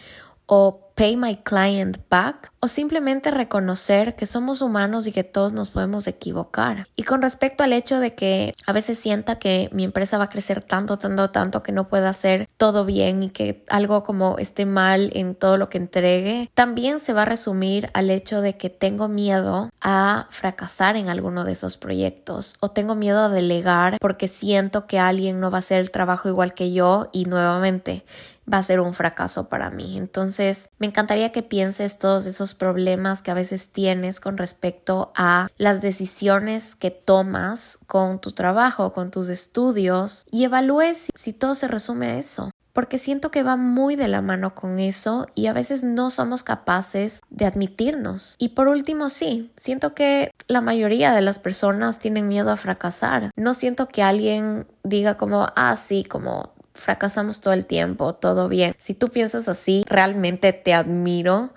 o 0.53 0.91
pay 0.95 1.15
my 1.15 1.37
client 1.37 1.97
back 2.09 2.51
o 2.59 2.67
simplemente 2.67 3.31
reconocer 3.31 4.17
que 4.17 4.25
somos 4.25 4.61
humanos 4.61 5.07
y 5.07 5.13
que 5.13 5.23
todos 5.23 5.53
nos 5.53 5.69
podemos 5.69 6.07
equivocar. 6.07 6.87
Y 6.97 7.03
con 7.03 7.21
respecto 7.21 7.63
al 7.63 7.71
hecho 7.71 8.01
de 8.01 8.15
que 8.15 8.53
a 8.67 8.73
veces 8.73 8.99
sienta 8.99 9.39
que 9.39 9.69
mi 9.71 9.85
empresa 9.85 10.17
va 10.17 10.25
a 10.25 10.29
crecer 10.29 10.61
tanto, 10.61 10.97
tanto, 10.97 11.31
tanto 11.31 11.63
que 11.63 11.71
no 11.71 11.87
pueda 11.87 12.09
hacer 12.09 12.49
todo 12.57 12.83
bien 12.83 13.23
y 13.23 13.29
que 13.29 13.63
algo 13.69 14.03
como 14.03 14.37
esté 14.39 14.65
mal 14.65 15.09
en 15.13 15.35
todo 15.35 15.55
lo 15.55 15.69
que 15.69 15.77
entregue, 15.77 16.51
también 16.53 16.99
se 16.99 17.13
va 17.13 17.21
a 17.21 17.25
resumir 17.25 17.89
al 17.93 18.09
hecho 18.09 18.41
de 18.41 18.57
que 18.57 18.69
tengo 18.69 19.07
miedo 19.07 19.69
a 19.79 20.27
fracasar 20.31 20.97
en 20.97 21.07
alguno 21.07 21.45
de 21.45 21.53
esos 21.53 21.77
proyectos 21.77 22.57
o 22.59 22.71
tengo 22.71 22.95
miedo 22.95 23.21
a 23.21 23.29
delegar 23.29 23.97
porque 24.01 24.27
siento 24.27 24.85
que 24.85 24.99
alguien 24.99 25.39
no 25.39 25.49
va 25.49 25.59
a 25.59 25.59
hacer 25.59 25.79
el 25.79 25.91
trabajo 25.91 26.27
igual 26.27 26.53
que 26.53 26.73
yo 26.73 27.09
y 27.13 27.23
nuevamente 27.25 28.03
va 28.51 28.57
a 28.57 28.63
ser 28.63 28.79
un 28.79 28.93
fracaso 28.93 29.49
para 29.49 29.71
mí. 29.71 29.97
Entonces, 29.97 30.69
me 30.79 30.87
encantaría 30.87 31.31
que 31.31 31.43
pienses 31.43 31.99
todos 31.99 32.25
esos 32.25 32.53
problemas 32.53 33.21
que 33.21 33.31
a 33.31 33.35
veces 33.35 33.69
tienes 33.71 34.19
con 34.19 34.37
respecto 34.37 35.11
a 35.15 35.47
las 35.57 35.81
decisiones 35.81 36.75
que 36.75 36.91
tomas 36.91 37.79
con 37.87 38.19
tu 38.19 38.31
trabajo, 38.31 38.93
con 38.93 39.11
tus 39.11 39.29
estudios 39.29 40.25
y 40.31 40.43
evalúes 40.43 41.07
si 41.15 41.33
todo 41.33 41.55
se 41.55 41.67
resume 41.67 42.07
a 42.07 42.17
eso 42.17 42.51
porque 42.73 42.97
siento 42.97 43.31
que 43.31 43.43
va 43.43 43.57
muy 43.57 43.95
de 43.95 44.07
la 44.07 44.21
mano 44.21 44.55
con 44.55 44.79
eso 44.79 45.27
y 45.35 45.47
a 45.47 45.53
veces 45.53 45.83
no 45.83 46.09
somos 46.09 46.43
capaces 46.43 47.21
de 47.29 47.45
admitirnos. 47.45 48.35
Y 48.37 48.49
por 48.49 48.69
último, 48.69 49.09
sí, 49.09 49.51
siento 49.57 49.93
que 49.93 50.31
la 50.47 50.61
mayoría 50.61 51.13
de 51.13 51.21
las 51.21 51.39
personas 51.39 51.99
tienen 51.99 52.27
miedo 52.27 52.51
a 52.51 52.57
fracasar. 52.57 53.31
No 53.35 53.53
siento 53.53 53.87
que 53.87 54.03
alguien 54.03 54.67
diga 54.83 55.17
como, 55.17 55.47
ah, 55.55 55.75
sí, 55.75 56.03
como 56.03 56.53
fracasamos 56.81 57.39
todo 57.41 57.53
el 57.53 57.65
tiempo, 57.65 58.15
todo 58.15 58.49
bien. 58.49 58.73
Si 58.77 58.93
tú 58.93 59.09
piensas 59.09 59.47
así, 59.47 59.83
realmente 59.87 60.51
te 60.51 60.73
admiro 60.73 61.53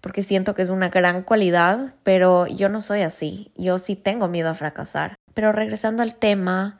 porque 0.00 0.22
siento 0.22 0.54
que 0.54 0.60
es 0.60 0.68
una 0.68 0.90
gran 0.90 1.22
cualidad, 1.22 1.94
pero 2.02 2.46
yo 2.46 2.68
no 2.68 2.82
soy 2.82 3.00
así. 3.00 3.52
Yo 3.56 3.78
sí 3.78 3.96
tengo 3.96 4.28
miedo 4.28 4.50
a 4.50 4.54
fracasar. 4.54 5.14
Pero 5.32 5.50
regresando 5.50 6.02
al 6.02 6.14
tema 6.14 6.78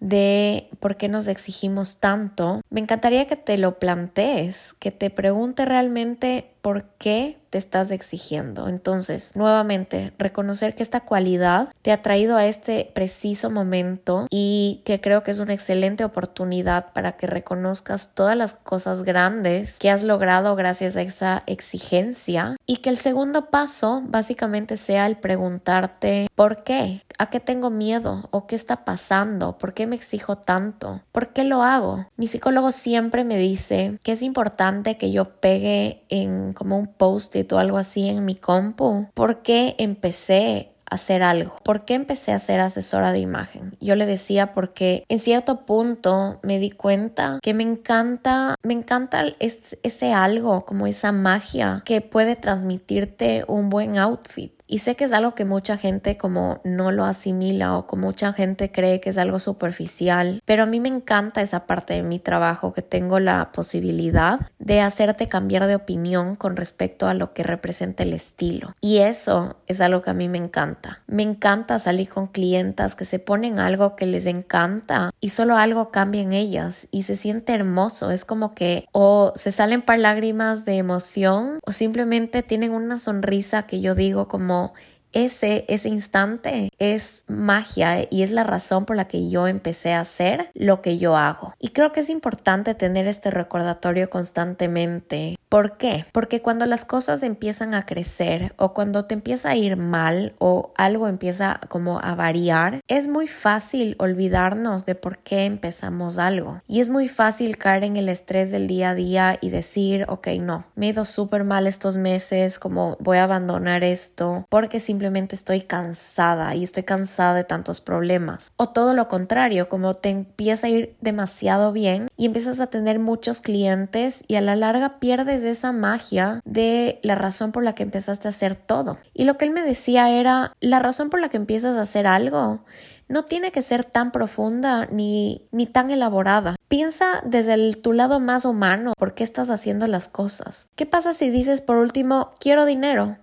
de 0.00 0.68
por 0.80 0.96
qué 0.96 1.08
nos 1.08 1.28
exigimos 1.28 2.00
tanto, 2.00 2.62
me 2.70 2.80
encantaría 2.80 3.26
que 3.26 3.36
te 3.36 3.58
lo 3.58 3.78
plantees, 3.78 4.74
que 4.74 4.90
te 4.90 5.10
pregunte 5.10 5.64
realmente 5.64 6.53
por 6.64 6.84
qué 6.96 7.36
te 7.50 7.58
estás 7.58 7.90
exigiendo. 7.90 8.68
Entonces, 8.68 9.36
nuevamente, 9.36 10.14
reconocer 10.18 10.74
que 10.74 10.82
esta 10.82 11.00
cualidad 11.00 11.68
te 11.82 11.92
ha 11.92 12.02
traído 12.02 12.36
a 12.36 12.46
este 12.46 12.90
preciso 12.94 13.50
momento 13.50 14.26
y 14.30 14.80
que 14.86 15.00
creo 15.00 15.22
que 15.22 15.30
es 15.30 15.40
una 15.40 15.52
excelente 15.52 16.04
oportunidad 16.04 16.92
para 16.94 17.12
que 17.12 17.26
reconozcas 17.28 18.14
todas 18.14 18.36
las 18.36 18.54
cosas 18.54 19.02
grandes 19.04 19.78
que 19.78 19.90
has 19.90 20.02
logrado 20.02 20.56
gracias 20.56 20.96
a 20.96 21.02
esa 21.02 21.42
exigencia 21.46 22.56
y 22.66 22.78
que 22.78 22.90
el 22.90 22.96
segundo 22.96 23.50
paso 23.50 24.02
básicamente 24.06 24.78
sea 24.78 25.06
el 25.06 25.18
preguntarte 25.18 26.28
¿por 26.34 26.64
qué? 26.64 27.02
¿A 27.18 27.30
qué 27.30 27.38
tengo 27.38 27.70
miedo? 27.70 28.28
¿O 28.32 28.48
qué 28.48 28.56
está 28.56 28.84
pasando? 28.84 29.58
¿Por 29.58 29.74
qué 29.74 29.86
me 29.86 29.94
exijo 29.94 30.38
tanto? 30.38 31.02
¿Por 31.12 31.28
qué 31.28 31.44
lo 31.44 31.62
hago? 31.62 32.06
Mi 32.16 32.26
psicólogo 32.26 32.72
siempre 32.72 33.22
me 33.22 33.36
dice 33.36 33.98
que 34.02 34.10
es 34.10 34.22
importante 34.22 34.98
que 34.98 35.12
yo 35.12 35.36
pegue 35.38 36.02
en 36.08 36.53
como 36.54 36.78
un 36.78 36.86
post 36.86 37.36
o 37.52 37.58
algo 37.58 37.78
así 37.78 38.08
en 38.08 38.24
mi 38.24 38.34
compu. 38.34 39.08
¿Por 39.14 39.42
qué 39.42 39.74
empecé 39.78 40.73
hacer 40.86 41.22
algo? 41.22 41.56
¿Por 41.64 41.84
qué 41.84 41.94
empecé 41.94 42.32
a 42.32 42.38
ser 42.38 42.60
asesora 42.60 43.12
de 43.12 43.18
imagen? 43.18 43.76
Yo 43.80 43.96
le 43.96 44.06
decía 44.06 44.54
porque 44.54 45.04
en 45.08 45.18
cierto 45.18 45.64
punto 45.66 46.40
me 46.42 46.58
di 46.58 46.70
cuenta 46.70 47.38
que 47.42 47.54
me 47.54 47.62
encanta, 47.62 48.54
me 48.62 48.74
encanta 48.74 49.24
ese 49.38 50.12
algo, 50.12 50.64
como 50.64 50.86
esa 50.86 51.12
magia 51.12 51.82
que 51.84 52.00
puede 52.00 52.36
transmitirte 52.36 53.44
un 53.48 53.70
buen 53.70 53.98
outfit. 53.98 54.52
Y 54.66 54.78
sé 54.78 54.96
que 54.96 55.04
es 55.04 55.12
algo 55.12 55.34
que 55.34 55.44
mucha 55.44 55.76
gente 55.76 56.16
como 56.16 56.60
no 56.64 56.90
lo 56.90 57.04
asimila 57.04 57.76
o 57.76 57.86
como 57.86 58.04
mucha 58.04 58.34
gente 58.34 58.70
cree 58.70 59.00
que 59.00 59.10
es 59.10 59.18
algo 59.18 59.38
superficial, 59.38 60.42
pero 60.44 60.64
a 60.64 60.66
mí 60.66 60.78
me 60.78 60.88
encanta 60.88 61.40
esa 61.40 61.66
parte 61.66 61.94
de 61.94 62.02
mi 62.02 62.18
trabajo 62.18 62.74
que 62.74 62.82
tengo 62.82 63.18
la 63.18 63.50
posibilidad 63.50 64.40
de 64.58 64.82
hacerte 64.82 65.26
cambiar 65.26 65.66
de 65.66 65.74
opinión 65.74 66.34
con 66.36 66.54
respecto 66.54 67.06
a 67.06 67.14
lo 67.14 67.32
que 67.32 67.44
representa 67.44 68.02
el 68.02 68.12
estilo. 68.12 68.74
Y 68.80 68.98
eso 68.98 69.56
es 69.66 69.80
algo 69.80 70.02
que 70.02 70.10
a 70.10 70.14
mí 70.14 70.28
me 70.28 70.38
encanta. 70.38 70.83
Me 71.06 71.22
encanta 71.22 71.78
salir 71.78 72.08
con 72.08 72.26
clientas 72.26 72.94
que 72.94 73.04
se 73.04 73.18
ponen 73.18 73.58
algo 73.58 73.96
que 73.96 74.06
les 74.06 74.26
encanta 74.26 75.10
y 75.20 75.30
solo 75.30 75.56
algo 75.56 75.90
cambia 75.90 76.22
en 76.22 76.32
ellas 76.32 76.88
y 76.90 77.02
se 77.04 77.16
siente 77.16 77.54
hermoso. 77.54 78.10
Es 78.10 78.24
como 78.24 78.54
que 78.54 78.86
o 78.92 79.32
se 79.34 79.52
salen 79.52 79.82
par 79.82 79.98
lágrimas 79.98 80.64
de 80.64 80.76
emoción 80.76 81.58
o 81.64 81.72
simplemente 81.72 82.42
tienen 82.42 82.72
una 82.72 82.98
sonrisa 82.98 83.66
que 83.66 83.80
yo 83.80 83.94
digo 83.94 84.28
como 84.28 84.72
ese, 85.14 85.64
ese 85.68 85.88
instante 85.88 86.70
es 86.78 87.22
magia 87.28 88.06
y 88.10 88.22
es 88.22 88.30
la 88.32 88.44
razón 88.44 88.84
por 88.84 88.96
la 88.96 89.06
que 89.06 89.30
yo 89.30 89.46
empecé 89.46 89.94
a 89.94 90.00
hacer 90.00 90.50
lo 90.54 90.82
que 90.82 90.98
yo 90.98 91.16
hago. 91.16 91.54
Y 91.58 91.68
creo 91.68 91.92
que 91.92 92.00
es 92.00 92.10
importante 92.10 92.74
tener 92.74 93.06
este 93.06 93.30
recordatorio 93.30 94.10
constantemente 94.10 95.36
¿Por 95.54 95.76
qué? 95.76 96.04
Porque 96.10 96.42
cuando 96.42 96.66
las 96.66 96.84
cosas 96.84 97.22
empiezan 97.22 97.74
a 97.74 97.86
crecer 97.86 98.52
o 98.56 98.74
cuando 98.74 99.04
te 99.04 99.14
empieza 99.14 99.50
a 99.50 99.54
ir 99.54 99.76
mal 99.76 100.34
o 100.40 100.72
algo 100.76 101.06
empieza 101.06 101.60
como 101.68 102.00
a 102.00 102.16
variar, 102.16 102.80
es 102.88 103.06
muy 103.06 103.28
fácil 103.28 103.94
olvidarnos 104.00 104.84
de 104.84 104.96
por 104.96 105.18
qué 105.18 105.44
empezamos 105.44 106.18
algo. 106.18 106.60
Y 106.66 106.80
es 106.80 106.88
muy 106.88 107.06
fácil 107.06 107.56
caer 107.56 107.84
en 107.84 107.96
el 107.96 108.08
estrés 108.08 108.50
del 108.50 108.66
día 108.66 108.90
a 108.90 108.94
día 108.96 109.38
y 109.40 109.50
decir, 109.50 110.06
ok, 110.08 110.26
no, 110.40 110.66
me 110.74 110.86
he 110.86 110.88
ido 110.88 111.04
súper 111.04 111.44
mal 111.44 111.68
estos 111.68 111.96
meses, 111.96 112.58
como 112.58 112.96
voy 112.98 113.18
a 113.18 113.22
abandonar 113.22 113.84
esto 113.84 114.46
porque 114.50 114.80
simplemente 114.80 115.36
estoy 115.36 115.60
cansada 115.60 116.56
y 116.56 116.64
estoy 116.64 116.82
cansada 116.82 117.36
de 117.36 117.44
tantos 117.44 117.80
problemas. 117.80 118.50
O 118.56 118.70
todo 118.70 118.92
lo 118.92 119.06
contrario, 119.06 119.68
como 119.68 119.94
te 119.94 120.08
empieza 120.08 120.66
a 120.66 120.70
ir 120.70 120.96
demasiado 121.00 121.70
bien 121.70 122.08
y 122.16 122.26
empiezas 122.26 122.58
a 122.58 122.66
tener 122.66 122.98
muchos 122.98 123.40
clientes 123.40 124.24
y 124.26 124.34
a 124.34 124.40
la 124.40 124.56
larga 124.56 124.98
pierdes 124.98 125.43
de 125.44 125.50
esa 125.50 125.72
magia 125.72 126.40
de 126.44 126.98
la 127.02 127.14
razón 127.14 127.52
por 127.52 127.62
la 127.62 127.74
que 127.74 127.84
empezaste 127.84 128.26
a 128.26 128.30
hacer 128.30 128.56
todo. 128.56 128.98
Y 129.12 129.24
lo 129.24 129.38
que 129.38 129.44
él 129.44 129.52
me 129.52 129.62
decía 129.62 130.10
era, 130.10 130.52
la 130.60 130.80
razón 130.80 131.10
por 131.10 131.20
la 131.20 131.28
que 131.28 131.36
empiezas 131.36 131.76
a 131.76 131.82
hacer 131.82 132.06
algo 132.06 132.64
no 133.08 133.24
tiene 133.24 133.52
que 133.52 133.62
ser 133.62 133.84
tan 133.84 134.12
profunda 134.12 134.86
ni, 134.90 135.42
ni 135.52 135.66
tan 135.66 135.90
elaborada. 135.90 136.56
Piensa 136.68 137.22
desde 137.24 137.74
tu 137.74 137.92
lado 137.92 138.18
más 138.18 138.44
humano 138.44 138.94
por 138.98 139.14
qué 139.14 139.24
estás 139.24 139.50
haciendo 139.50 139.86
las 139.86 140.08
cosas. 140.08 140.68
¿Qué 140.74 140.86
pasa 140.86 141.12
si 141.12 141.30
dices 141.30 141.60
por 141.60 141.76
último, 141.76 142.30
quiero 142.40 142.64
dinero? 142.64 143.18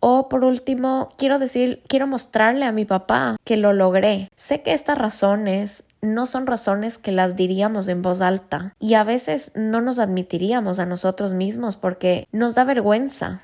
O 0.00 0.28
por 0.28 0.44
último, 0.44 1.10
quiero 1.16 1.38
decir, 1.38 1.82
quiero 1.88 2.08
mostrarle 2.08 2.66
a 2.66 2.72
mi 2.72 2.84
papá 2.84 3.36
que 3.44 3.56
lo 3.56 3.72
logré. 3.72 4.30
Sé 4.34 4.62
que 4.62 4.72
estas 4.72 4.98
razones 4.98 5.84
no 6.02 6.26
son 6.26 6.46
razones 6.46 6.98
que 6.98 7.12
las 7.12 7.36
diríamos 7.36 7.88
en 7.88 8.02
voz 8.02 8.20
alta 8.20 8.74
y 8.80 8.94
a 8.94 9.04
veces 9.04 9.52
no 9.54 9.80
nos 9.80 9.98
admitiríamos 9.98 10.80
a 10.80 10.86
nosotros 10.86 11.32
mismos 11.32 11.76
porque 11.76 12.26
nos 12.32 12.56
da 12.56 12.64
vergüenza. 12.64 13.42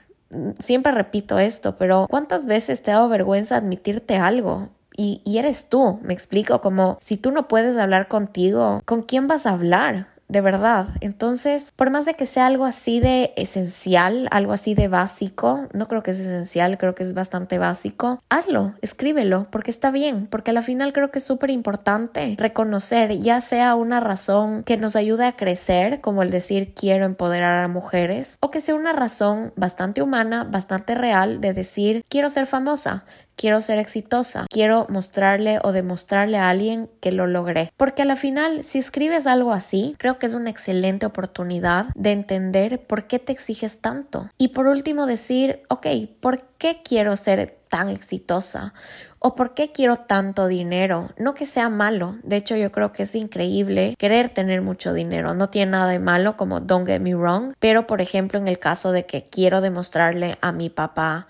Siempre 0.58 0.92
repito 0.92 1.38
esto, 1.38 1.78
pero 1.78 2.06
¿cuántas 2.10 2.44
veces 2.44 2.82
te 2.82 2.90
ha 2.90 2.96
dado 2.96 3.08
vergüenza 3.08 3.56
admitirte 3.56 4.16
algo? 4.16 4.68
Y, 4.94 5.22
y 5.24 5.38
eres 5.38 5.68
tú, 5.68 6.00
me 6.02 6.12
explico, 6.12 6.60
como 6.60 6.98
si 7.00 7.16
tú 7.16 7.30
no 7.30 7.46
puedes 7.46 7.76
hablar 7.76 8.08
contigo, 8.08 8.82
¿con 8.84 9.02
quién 9.02 9.28
vas 9.28 9.46
a 9.46 9.52
hablar? 9.52 10.08
De 10.28 10.40
verdad. 10.40 10.88
Entonces, 11.00 11.73
por 11.75 11.90
más 11.90 12.04
de 12.04 12.14
que 12.14 12.26
sea 12.26 12.47
algo 12.47 12.64
así 12.64 13.00
de 13.00 13.32
esencial, 13.37 14.28
algo 14.30 14.52
así 14.52 14.75
de 14.75 14.88
básico, 14.88 15.66
no 15.73 15.88
creo 15.88 16.02
que 16.02 16.11
es 16.11 16.20
esencial, 16.20 16.78
creo 16.78 16.94
que 16.94 17.02
es 17.02 17.14
bastante 17.14 17.58
básico, 17.58 18.23
hazlo, 18.28 18.75
escríbelo, 18.82 19.47
porque 19.50 19.70
está 19.70 19.90
bien, 19.90 20.26
porque 20.26 20.50
al 20.50 20.62
final 20.62 20.92
creo 20.92 21.11
que 21.11 21.18
es 21.18 21.25
súper 21.25 21.50
importante 21.50 22.35
reconocer, 22.38 23.18
ya 23.18 23.40
sea 23.40 23.75
una 23.75 24.00
razón 24.00 24.64
que 24.64 24.76
nos 24.76 24.97
ayude 24.97 25.25
a 25.25 25.37
crecer, 25.37 26.00
como 26.00 26.23
el 26.23 26.30
decir 26.30 26.75
quiero 26.75 27.06
empoderar 27.06 27.64
a 27.64 27.68
mujeres, 27.68 28.37
o 28.40 28.50
que 28.50 28.61
sea 28.61 28.75
una 28.75 28.92
razón 28.92 29.52
bastante 29.56 30.02
humana, 30.02 30.44
bastante 30.44 30.94
real 30.94 31.40
de 31.40 31.52
decir 31.54 32.04
quiero 32.08 32.28
ser 32.28 32.47
famosa, 32.47 33.04
quiero 33.38 33.61
ser 33.61 33.78
exitosa, 33.78 34.47
quiero 34.50 34.87
mostrarle 34.90 35.61
o 35.62 35.73
demostrarle 35.73 36.37
a 36.37 36.50
alguien 36.50 36.90
que 37.00 37.12
lo 37.12 37.26
logré. 37.26 37.73
Porque 37.76 38.02
a 38.02 38.04
la 38.04 38.16
final, 38.16 38.64
si 38.64 38.78
escribes 38.78 39.26
algo 39.26 39.52
así, 39.52 39.95
creo 39.99 40.18
que 40.18 40.26
es 40.26 40.35
una 40.35 40.50
excelente 40.50 41.07
oportunidad 41.07 41.87
de 41.95 42.11
entender 42.11 42.85
por 42.87 43.07
qué 43.07 43.18
te 43.18 43.33
exiges 43.33 43.80
tanto. 43.80 44.28
Y 44.37 44.49
por 44.49 44.66
último, 44.66 45.07
decir, 45.07 45.62
ok, 45.68 45.87
¿por 46.21 46.42
qué 46.59 46.83
quiero 46.85 47.16
ser 47.16 47.57
tan 47.68 47.88
exitosa? 47.88 48.75
¿O 49.21 49.35
por 49.35 49.54
qué 49.54 49.73
quiero 49.73 49.97
tanto 49.97 50.47
dinero? 50.47 51.11
No 51.16 51.35
que 51.35 51.47
sea 51.47 51.68
malo, 51.68 52.16
de 52.23 52.37
hecho 52.37 52.57
yo 52.57 52.73
creo 52.73 52.92
que 52.92 53.02
es 53.02 53.14
increíble 53.14 53.95
querer 53.99 54.30
tener 54.30 54.62
mucho 54.62 54.92
dinero, 54.92 55.35
no 55.35 55.50
tiene 55.50 55.73
nada 55.73 55.88
de 55.88 55.99
malo 55.99 56.37
como 56.37 56.61
don't 56.61 56.87
get 56.87 57.00
me 57.00 57.14
wrong, 57.14 57.52
pero 57.59 57.87
por 57.87 58.00
ejemplo 58.00 58.38
en 58.38 58.49
el 58.49 58.59
caso 58.59 58.92
de 58.92 59.07
que 59.07 59.25
quiero 59.25 59.61
demostrarle 59.61 60.38
a 60.40 60.52
mi 60.52 60.71
papá 60.71 61.26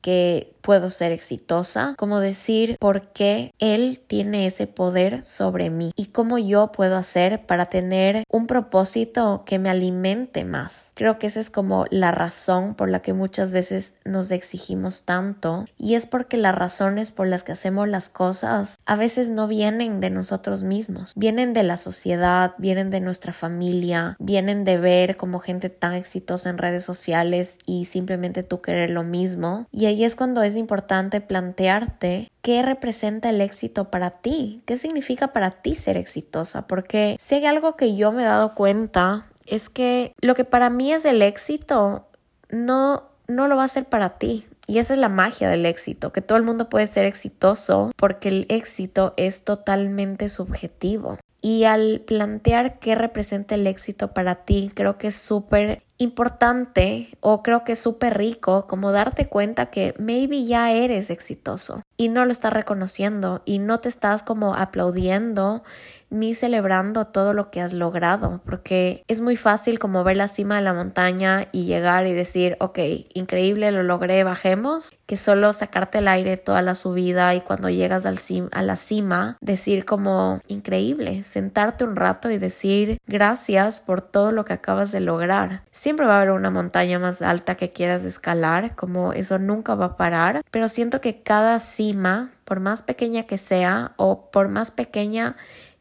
que 0.00 0.54
puedo 0.60 0.90
ser 0.90 1.12
exitosa, 1.12 1.94
como 1.98 2.20
decir 2.20 2.76
por 2.78 3.12
qué 3.12 3.52
él 3.58 4.00
tiene 4.06 4.46
ese 4.46 4.66
poder 4.66 5.24
sobre 5.24 5.70
mí 5.70 5.92
y 5.96 6.06
cómo 6.06 6.38
yo 6.38 6.72
puedo 6.72 6.96
hacer 6.96 7.46
para 7.46 7.66
tener 7.66 8.24
un 8.30 8.46
propósito 8.46 9.42
que 9.44 9.58
me 9.58 9.70
alimente 9.70 10.44
más. 10.44 10.92
Creo 10.94 11.18
que 11.18 11.26
esa 11.26 11.40
es 11.40 11.50
como 11.50 11.86
la 11.90 12.10
razón 12.10 12.74
por 12.74 12.88
la 12.88 13.00
que 13.00 13.12
muchas 13.12 13.52
veces 13.52 13.94
nos 14.04 14.30
exigimos 14.30 15.04
tanto 15.04 15.66
y 15.78 15.94
es 15.94 16.06
porque 16.06 16.36
las 16.36 16.54
razones 16.54 17.10
por 17.12 17.26
las 17.26 17.44
que 17.44 17.52
hacemos 17.52 17.88
las 17.88 18.08
cosas 18.08 18.78
a 18.86 18.96
veces 18.96 19.28
no 19.28 19.48
vienen 19.48 20.00
de 20.00 20.10
nosotros 20.10 20.62
mismos, 20.62 21.12
vienen 21.16 21.52
de 21.52 21.62
la 21.62 21.76
sociedad, 21.76 22.54
vienen 22.58 22.90
de 22.90 23.00
nuestra 23.00 23.32
familia, 23.32 24.16
vienen 24.18 24.64
de 24.64 24.78
ver 24.78 25.16
como 25.16 25.38
gente 25.38 25.70
tan 25.70 25.94
exitosa 25.94 26.50
en 26.50 26.58
redes 26.58 26.84
sociales 26.84 27.58
y 27.66 27.86
simplemente 27.86 28.42
tú 28.42 28.60
querer 28.60 28.90
lo 28.90 29.04
mismo 29.04 29.66
y 29.70 29.86
ahí 29.86 30.04
es 30.04 30.16
cuando 30.16 30.42
es 30.42 30.49
importante 30.56 31.20
plantearte 31.20 32.30
qué 32.42 32.62
representa 32.62 33.30
el 33.30 33.40
éxito 33.40 33.90
para 33.90 34.10
ti, 34.10 34.62
qué 34.66 34.76
significa 34.76 35.32
para 35.32 35.50
ti 35.50 35.74
ser 35.74 35.96
exitosa, 35.96 36.66
porque 36.66 37.16
si 37.20 37.36
hay 37.36 37.46
algo 37.46 37.76
que 37.76 37.96
yo 37.96 38.12
me 38.12 38.22
he 38.22 38.26
dado 38.26 38.54
cuenta 38.54 39.26
es 39.46 39.68
que 39.68 40.12
lo 40.20 40.34
que 40.34 40.44
para 40.44 40.70
mí 40.70 40.92
es 40.92 41.04
el 41.04 41.22
éxito 41.22 42.06
no 42.50 43.10
no 43.30 43.46
lo 43.48 43.56
va 43.56 43.64
a 43.64 43.68
ser 43.68 43.84
para 43.86 44.18
ti. 44.18 44.46
Y 44.66 44.78
esa 44.78 44.94
es 44.94 45.00
la 45.00 45.08
magia 45.08 45.48
del 45.48 45.66
éxito, 45.66 46.12
que 46.12 46.20
todo 46.20 46.38
el 46.38 46.44
mundo 46.44 46.68
puede 46.68 46.86
ser 46.86 47.04
exitoso 47.04 47.90
porque 47.96 48.28
el 48.28 48.46
éxito 48.48 49.14
es 49.16 49.44
totalmente 49.44 50.28
subjetivo. 50.28 51.18
Y 51.42 51.64
al 51.64 52.02
plantear 52.06 52.78
qué 52.78 52.94
representa 52.94 53.54
el 53.54 53.66
éxito 53.66 54.12
para 54.12 54.44
ti, 54.44 54.70
creo 54.74 54.98
que 54.98 55.08
es 55.08 55.16
súper 55.16 55.82
importante 56.00 57.08
o 57.20 57.42
creo 57.42 57.62
que 57.62 57.72
es 57.72 57.78
súper 57.78 58.16
rico 58.16 58.66
como 58.66 58.90
darte 58.90 59.28
cuenta 59.28 59.66
que 59.66 59.94
maybe 59.98 60.44
ya 60.44 60.72
eres 60.72 61.10
exitoso 61.10 61.82
y 61.98 62.08
no 62.08 62.24
lo 62.24 62.32
estás 62.32 62.54
reconociendo 62.54 63.42
y 63.44 63.58
no 63.58 63.80
te 63.80 63.90
estás 63.90 64.22
como 64.22 64.54
aplaudiendo 64.54 65.62
ni 66.10 66.34
celebrando 66.34 67.06
todo 67.06 67.32
lo 67.32 67.50
que 67.50 67.60
has 67.60 67.72
logrado, 67.72 68.40
porque 68.44 69.02
es 69.08 69.20
muy 69.20 69.36
fácil 69.36 69.78
como 69.78 70.04
ver 70.04 70.16
la 70.16 70.28
cima 70.28 70.56
de 70.56 70.62
la 70.62 70.74
montaña 70.74 71.48
y 71.52 71.64
llegar 71.64 72.06
y 72.06 72.12
decir, 72.12 72.56
ok, 72.60 72.78
increíble, 73.14 73.72
lo 73.72 73.82
logré, 73.82 74.22
bajemos, 74.24 74.92
que 75.06 75.16
solo 75.16 75.52
sacarte 75.52 75.98
el 75.98 76.08
aire 76.08 76.36
toda 76.36 76.62
la 76.62 76.74
subida 76.74 77.34
y 77.34 77.40
cuando 77.40 77.68
llegas 77.70 78.06
al 78.06 78.20
a 78.52 78.62
la 78.62 78.76
cima, 78.76 79.38
decir 79.40 79.84
como, 79.84 80.40
increíble, 80.46 81.24
sentarte 81.24 81.84
un 81.84 81.96
rato 81.96 82.30
y 82.30 82.38
decir, 82.38 82.98
gracias 83.06 83.80
por 83.80 84.02
todo 84.02 84.30
lo 84.30 84.44
que 84.44 84.52
acabas 84.52 84.92
de 84.92 85.00
lograr. 85.00 85.62
Siempre 85.72 86.06
va 86.06 86.14
a 86.14 86.16
haber 86.18 86.32
una 86.32 86.50
montaña 86.50 86.98
más 86.98 87.22
alta 87.22 87.54
que 87.54 87.70
quieras 87.70 88.04
escalar, 88.04 88.76
como 88.76 89.12
eso 89.12 89.38
nunca 89.38 89.74
va 89.74 89.86
a 89.86 89.96
parar, 89.96 90.42
pero 90.50 90.68
siento 90.68 91.00
que 91.00 91.22
cada 91.22 91.58
cima, 91.60 92.30
por 92.44 92.60
más 92.60 92.82
pequeña 92.82 93.24
que 93.24 93.38
sea 93.38 93.92
o 93.96 94.30
por 94.30 94.48
más 94.48 94.70
pequeña 94.70 95.36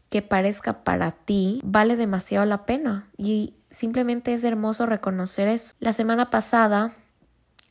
que 0.09 0.21
parezca 0.21 0.83
para 0.83 1.11
ti 1.11 1.61
vale 1.63 1.95
demasiado 1.95 2.45
la 2.45 2.65
pena 2.65 3.09
y 3.17 3.55
simplemente 3.69 4.33
es 4.33 4.43
hermoso 4.43 4.85
reconocer 4.85 5.47
eso. 5.47 5.75
La 5.79 5.93
semana 5.93 6.29
pasada 6.29 6.93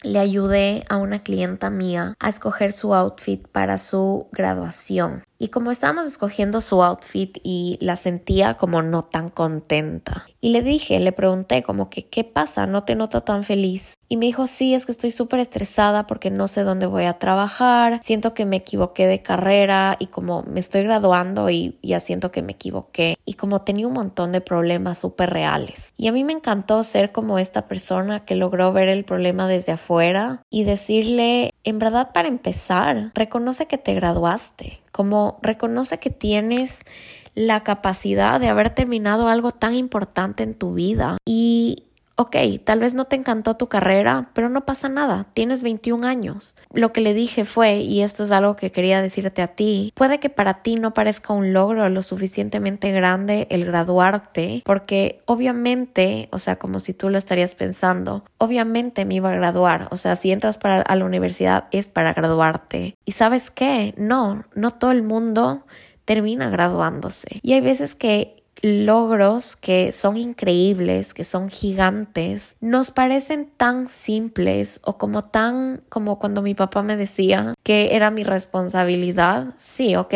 le 0.02 0.18
ayudé 0.18 0.84
a 0.88 0.96
una 0.96 1.22
clienta 1.22 1.70
mía 1.70 2.14
a 2.20 2.28
escoger 2.28 2.72
su 2.72 2.94
outfit 2.94 3.46
para 3.48 3.78
su 3.78 4.28
graduación. 4.32 5.24
Y 5.40 5.48
como 5.48 5.70
estábamos 5.70 6.06
escogiendo 6.06 6.60
su 6.60 6.82
outfit 6.82 7.38
y 7.44 7.78
la 7.80 7.94
sentía 7.94 8.54
como 8.54 8.82
no 8.82 9.04
tan 9.04 9.28
contenta. 9.28 10.26
Y 10.40 10.50
le 10.50 10.62
dije, 10.62 10.98
le 10.98 11.12
pregunté 11.12 11.62
como 11.62 11.90
que, 11.90 12.06
¿qué 12.06 12.24
pasa? 12.24 12.66
¿No 12.66 12.82
te 12.82 12.96
noto 12.96 13.22
tan 13.22 13.44
feliz? 13.44 13.94
Y 14.08 14.16
me 14.16 14.26
dijo, 14.26 14.48
sí, 14.48 14.74
es 14.74 14.84
que 14.84 14.92
estoy 14.92 15.12
súper 15.12 15.38
estresada 15.38 16.08
porque 16.08 16.30
no 16.30 16.48
sé 16.48 16.62
dónde 16.62 16.86
voy 16.86 17.04
a 17.04 17.18
trabajar, 17.18 18.00
siento 18.02 18.34
que 18.34 18.46
me 18.46 18.56
equivoqué 18.56 19.06
de 19.06 19.22
carrera 19.22 19.96
y 20.00 20.06
como 20.06 20.42
me 20.42 20.58
estoy 20.58 20.82
graduando 20.82 21.50
y 21.50 21.78
ya 21.82 22.00
siento 22.00 22.32
que 22.32 22.42
me 22.42 22.52
equivoqué. 22.52 23.16
Y 23.24 23.34
como 23.34 23.62
tenía 23.62 23.86
un 23.86 23.94
montón 23.94 24.32
de 24.32 24.40
problemas 24.40 24.98
súper 24.98 25.30
reales. 25.30 25.92
Y 25.96 26.08
a 26.08 26.12
mí 26.12 26.24
me 26.24 26.32
encantó 26.32 26.82
ser 26.82 27.12
como 27.12 27.38
esta 27.38 27.68
persona 27.68 28.24
que 28.24 28.34
logró 28.34 28.72
ver 28.72 28.88
el 28.88 29.04
problema 29.04 29.46
desde 29.46 29.72
afuera 29.72 30.42
y 30.50 30.64
decirle, 30.64 31.52
en 31.62 31.78
verdad 31.78 32.10
para 32.12 32.26
empezar, 32.26 33.12
reconoce 33.14 33.66
que 33.66 33.78
te 33.78 33.94
graduaste 33.94 34.80
como 34.98 35.38
reconoce 35.42 36.00
que 36.00 36.10
tienes 36.10 36.82
la 37.36 37.62
capacidad 37.62 38.40
de 38.40 38.48
haber 38.48 38.70
terminado 38.70 39.28
algo 39.28 39.52
tan 39.52 39.76
importante 39.76 40.42
en 40.42 40.54
tu 40.54 40.74
vida. 40.74 41.18
Y 41.24 41.84
ok, 42.18 42.36
tal 42.64 42.80
vez 42.80 42.94
no 42.94 43.04
te 43.04 43.14
encantó 43.14 43.56
tu 43.56 43.68
carrera, 43.68 44.30
pero 44.32 44.48
no 44.48 44.66
pasa 44.66 44.88
nada, 44.88 45.28
tienes 45.34 45.62
21 45.62 46.04
años. 46.04 46.56
Lo 46.72 46.92
que 46.92 47.00
le 47.00 47.14
dije 47.14 47.44
fue, 47.44 47.76
y 47.76 48.02
esto 48.02 48.24
es 48.24 48.32
algo 48.32 48.56
que 48.56 48.72
quería 48.72 49.00
decirte 49.00 49.40
a 49.40 49.46
ti, 49.46 49.92
puede 49.94 50.18
que 50.18 50.28
para 50.28 50.62
ti 50.62 50.74
no 50.74 50.92
parezca 50.92 51.32
un 51.32 51.52
logro 51.52 51.88
lo 51.88 52.02
suficientemente 52.02 52.90
grande 52.90 53.46
el 53.50 53.64
graduarte, 53.64 54.62
porque 54.64 55.22
obviamente, 55.26 56.28
o 56.32 56.40
sea, 56.40 56.56
como 56.56 56.80
si 56.80 56.92
tú 56.92 57.08
lo 57.08 57.18
estarías 57.18 57.54
pensando, 57.54 58.24
obviamente 58.38 59.04
me 59.04 59.14
iba 59.14 59.30
a 59.30 59.36
graduar, 59.36 59.86
o 59.92 59.96
sea, 59.96 60.16
si 60.16 60.32
entras 60.32 60.58
para, 60.58 60.82
a 60.82 60.96
la 60.96 61.04
universidad 61.04 61.68
es 61.70 61.88
para 61.88 62.14
graduarte. 62.14 62.96
Y 63.04 63.12
sabes 63.12 63.52
qué, 63.52 63.94
no, 63.96 64.44
no 64.56 64.72
todo 64.72 64.90
el 64.90 65.04
mundo 65.04 65.64
termina 66.04 66.50
graduándose. 66.50 67.38
Y 67.42 67.52
hay 67.52 67.60
veces 67.60 67.94
que 67.94 68.37
logros 68.62 69.56
que 69.56 69.92
son 69.92 70.16
increíbles, 70.16 71.14
que 71.14 71.24
son 71.24 71.48
gigantes, 71.48 72.56
nos 72.60 72.90
parecen 72.90 73.50
tan 73.56 73.88
simples 73.88 74.80
o 74.84 74.98
como 74.98 75.24
tan 75.24 75.82
como 75.88 76.18
cuando 76.18 76.42
mi 76.42 76.54
papá 76.54 76.82
me 76.82 76.96
decía 76.96 77.54
que 77.62 77.94
era 77.94 78.10
mi 78.10 78.24
responsabilidad. 78.24 79.54
Sí, 79.56 79.96
ok. 79.96 80.14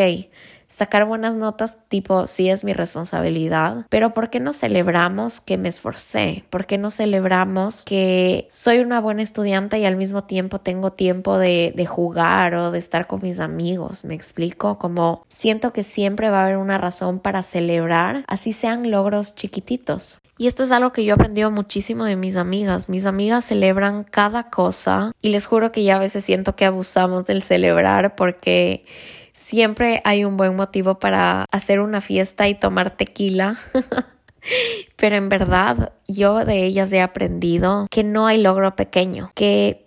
Sacar 0.73 1.05
buenas 1.05 1.35
notas, 1.35 1.79
tipo, 1.87 2.25
sí 2.27 2.49
es 2.49 2.63
mi 2.63 2.73
responsabilidad, 2.73 3.85
pero 3.89 4.13
¿por 4.13 4.29
qué 4.29 4.39
no 4.39 4.53
celebramos 4.53 5.39
que 5.39 5.57
me 5.57 5.69
esforcé? 5.69 6.45
¿Por 6.49 6.65
qué 6.65 6.77
no 6.77 6.89
celebramos 6.89 7.83
que 7.85 8.47
soy 8.49 8.79
una 8.79 8.99
buena 8.99 9.21
estudiante 9.21 9.79
y 9.79 9.85
al 9.85 9.95
mismo 9.95 10.23
tiempo 10.23 10.59
tengo 10.59 10.91
tiempo 10.91 11.37
de, 11.37 11.73
jugar 11.87 12.55
o 12.55 12.71
de 12.71 12.79
estar 12.79 13.07
con 13.07 13.21
mis 13.21 13.39
amigos? 13.39 14.03
¿Me 14.03 14.15
explico? 14.15 14.79
Como 14.79 15.25
siento 15.29 15.73
que 15.73 15.83
siempre 15.83 16.29
va 16.29 16.41
a 16.41 16.45
haber 16.45 16.57
una 16.57 16.77
razón 16.77 17.19
para 17.19 17.43
celebrar, 17.43 18.23
así 18.27 18.53
sean 18.53 18.89
logros 18.89 19.35
chiquititos. 19.35 20.19
Y 20.37 20.47
esto 20.47 20.63
es 20.63 20.71
algo 20.71 20.91
que 20.91 21.05
yo 21.05 21.11
he 21.11 21.13
aprendido 21.13 21.51
muchísimo 21.51 22.05
de 22.05 22.15
mis 22.15 22.37
amigas. 22.37 22.89
Mis 22.89 23.05
amigas 23.05 23.45
celebran 23.45 24.03
cada 24.03 24.49
cosa 24.49 25.11
y 25.21 25.29
les 25.29 25.45
juro 25.45 25.71
que 25.71 25.83
ya 25.83 25.97
a 25.97 25.99
veces 25.99 26.25
siento 26.25 26.55
que 26.55 26.65
abusamos 26.65 27.27
del 27.27 27.43
celebrar 27.43 28.15
porque 28.15 28.85
siempre 29.33 30.01
hay 30.05 30.23
un 30.25 30.37
buen 30.37 30.55
motivo 30.55 30.99
para 30.99 31.45
hacer 31.51 31.79
una 31.81 32.01
fiesta 32.01 32.47
y 32.47 32.55
tomar 32.55 32.91
tequila. 32.91 33.57
Pero 34.97 35.15
en 35.15 35.29
verdad 35.29 35.93
yo 36.07 36.43
de 36.45 36.65
ellas 36.65 36.91
he 36.91 37.01
aprendido 37.01 37.87
que 37.89 38.03
no 38.03 38.27
hay 38.27 38.41
logro 38.41 38.75
pequeño, 38.75 39.31
que 39.35 39.82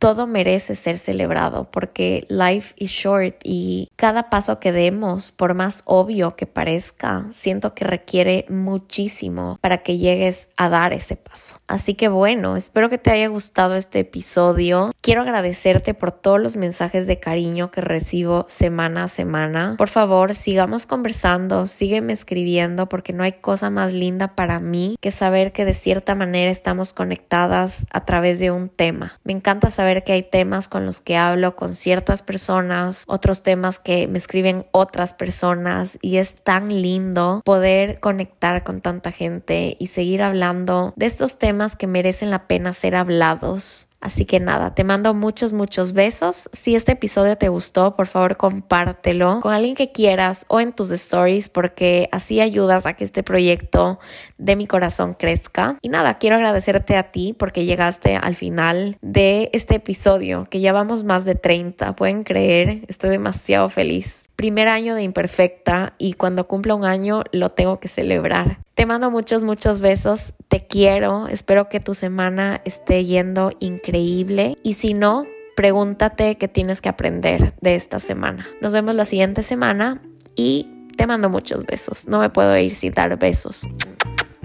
todo 0.00 0.26
merece 0.26 0.74
ser 0.74 0.96
celebrado 0.98 1.70
porque 1.70 2.26
life 2.30 2.74
is 2.78 2.90
short 2.90 3.36
y 3.44 3.90
cada 3.96 4.30
paso 4.30 4.58
que 4.58 4.72
demos, 4.72 5.30
por 5.30 5.52
más 5.52 5.82
obvio 5.84 6.36
que 6.36 6.46
parezca, 6.46 7.26
siento 7.32 7.74
que 7.74 7.84
requiere 7.84 8.46
muchísimo 8.48 9.58
para 9.60 9.82
que 9.82 9.98
llegues 9.98 10.48
a 10.56 10.70
dar 10.70 10.94
ese 10.94 11.16
paso. 11.16 11.58
Así 11.68 11.92
que 11.94 12.08
bueno, 12.08 12.56
espero 12.56 12.88
que 12.88 12.96
te 12.96 13.10
haya 13.10 13.28
gustado 13.28 13.76
este 13.76 13.98
episodio. 13.98 14.90
Quiero 15.02 15.20
agradecerte 15.20 15.92
por 15.92 16.12
todos 16.12 16.40
los 16.40 16.56
mensajes 16.56 17.06
de 17.06 17.20
cariño 17.20 17.70
que 17.70 17.82
recibo 17.82 18.46
semana 18.48 19.04
a 19.04 19.08
semana. 19.08 19.74
Por 19.76 19.90
favor, 19.90 20.34
sigamos 20.34 20.86
conversando, 20.86 21.66
sígueme 21.66 22.14
escribiendo 22.14 22.88
porque 22.88 23.12
no 23.12 23.22
hay 23.22 23.32
cosa 23.32 23.68
más 23.68 23.92
linda 23.92 24.34
para 24.34 24.60
mí 24.60 24.96
que 25.02 25.10
saber 25.10 25.52
que 25.52 25.66
de 25.66 25.74
cierta 25.74 26.14
manera 26.14 26.50
estamos 26.50 26.94
conectadas 26.94 27.84
a 27.92 28.06
través 28.06 28.38
de 28.38 28.50
un 28.50 28.70
tema. 28.70 29.18
Me 29.24 29.34
encanta 29.34 29.70
saber 29.70 29.89
que 30.02 30.12
hay 30.12 30.22
temas 30.22 30.68
con 30.68 30.86
los 30.86 31.00
que 31.00 31.16
hablo 31.16 31.56
con 31.56 31.74
ciertas 31.74 32.22
personas, 32.22 33.04
otros 33.06 33.42
temas 33.42 33.78
que 33.78 34.08
me 34.08 34.18
escriben 34.18 34.66
otras 34.72 35.14
personas 35.14 35.98
y 36.00 36.16
es 36.16 36.34
tan 36.34 36.68
lindo 36.68 37.42
poder 37.44 38.00
conectar 38.00 38.64
con 38.64 38.80
tanta 38.80 39.12
gente 39.12 39.76
y 39.78 39.88
seguir 39.88 40.22
hablando 40.22 40.92
de 40.96 41.06
estos 41.06 41.38
temas 41.38 41.76
que 41.76 41.86
merecen 41.86 42.30
la 42.30 42.46
pena 42.46 42.72
ser 42.72 42.94
hablados 42.94 43.89
Así 44.00 44.24
que 44.24 44.40
nada, 44.40 44.74
te 44.74 44.82
mando 44.82 45.12
muchos, 45.12 45.52
muchos 45.52 45.92
besos. 45.92 46.48
Si 46.52 46.74
este 46.74 46.92
episodio 46.92 47.36
te 47.36 47.48
gustó, 47.48 47.96
por 47.96 48.06
favor 48.06 48.38
compártelo 48.38 49.40
con 49.40 49.52
alguien 49.52 49.74
que 49.74 49.92
quieras 49.92 50.46
o 50.48 50.58
en 50.60 50.72
tus 50.72 50.90
stories 50.90 51.50
porque 51.50 52.08
así 52.10 52.40
ayudas 52.40 52.86
a 52.86 52.94
que 52.94 53.04
este 53.04 53.22
proyecto 53.22 53.98
de 54.38 54.56
mi 54.56 54.66
corazón 54.66 55.12
crezca. 55.12 55.76
Y 55.82 55.90
nada, 55.90 56.16
quiero 56.18 56.36
agradecerte 56.36 56.96
a 56.96 57.10
ti 57.10 57.34
porque 57.38 57.66
llegaste 57.66 58.16
al 58.16 58.36
final 58.36 58.96
de 59.02 59.50
este 59.52 59.74
episodio, 59.74 60.46
que 60.48 60.60
ya 60.60 60.72
vamos 60.72 61.04
más 61.04 61.26
de 61.26 61.34
30. 61.34 61.94
Pueden 61.94 62.22
creer, 62.22 62.84
estoy 62.88 63.10
demasiado 63.10 63.68
feliz 63.68 64.29
primer 64.40 64.68
año 64.68 64.94
de 64.94 65.02
imperfecta 65.02 65.92
y 65.98 66.14
cuando 66.14 66.48
cumpla 66.48 66.74
un 66.74 66.86
año 66.86 67.24
lo 67.30 67.50
tengo 67.50 67.78
que 67.78 67.88
celebrar. 67.88 68.60
Te 68.74 68.86
mando 68.86 69.10
muchos, 69.10 69.44
muchos 69.44 69.82
besos, 69.82 70.32
te 70.48 70.66
quiero, 70.66 71.28
espero 71.28 71.68
que 71.68 71.78
tu 71.78 71.92
semana 71.92 72.62
esté 72.64 73.04
yendo 73.04 73.52
increíble 73.60 74.56
y 74.62 74.72
si 74.72 74.94
no, 74.94 75.26
pregúntate 75.56 76.38
qué 76.38 76.48
tienes 76.48 76.80
que 76.80 76.88
aprender 76.88 77.52
de 77.60 77.74
esta 77.74 77.98
semana. 77.98 78.48
Nos 78.62 78.72
vemos 78.72 78.94
la 78.94 79.04
siguiente 79.04 79.42
semana 79.42 80.00
y 80.36 80.70
te 80.96 81.06
mando 81.06 81.28
muchos 81.28 81.66
besos. 81.66 82.08
No 82.08 82.18
me 82.20 82.30
puedo 82.30 82.56
ir 82.56 82.74
sin 82.74 82.94
dar 82.94 83.18
besos. 83.18 83.68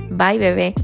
Bye 0.10 0.40
bebé. 0.40 0.76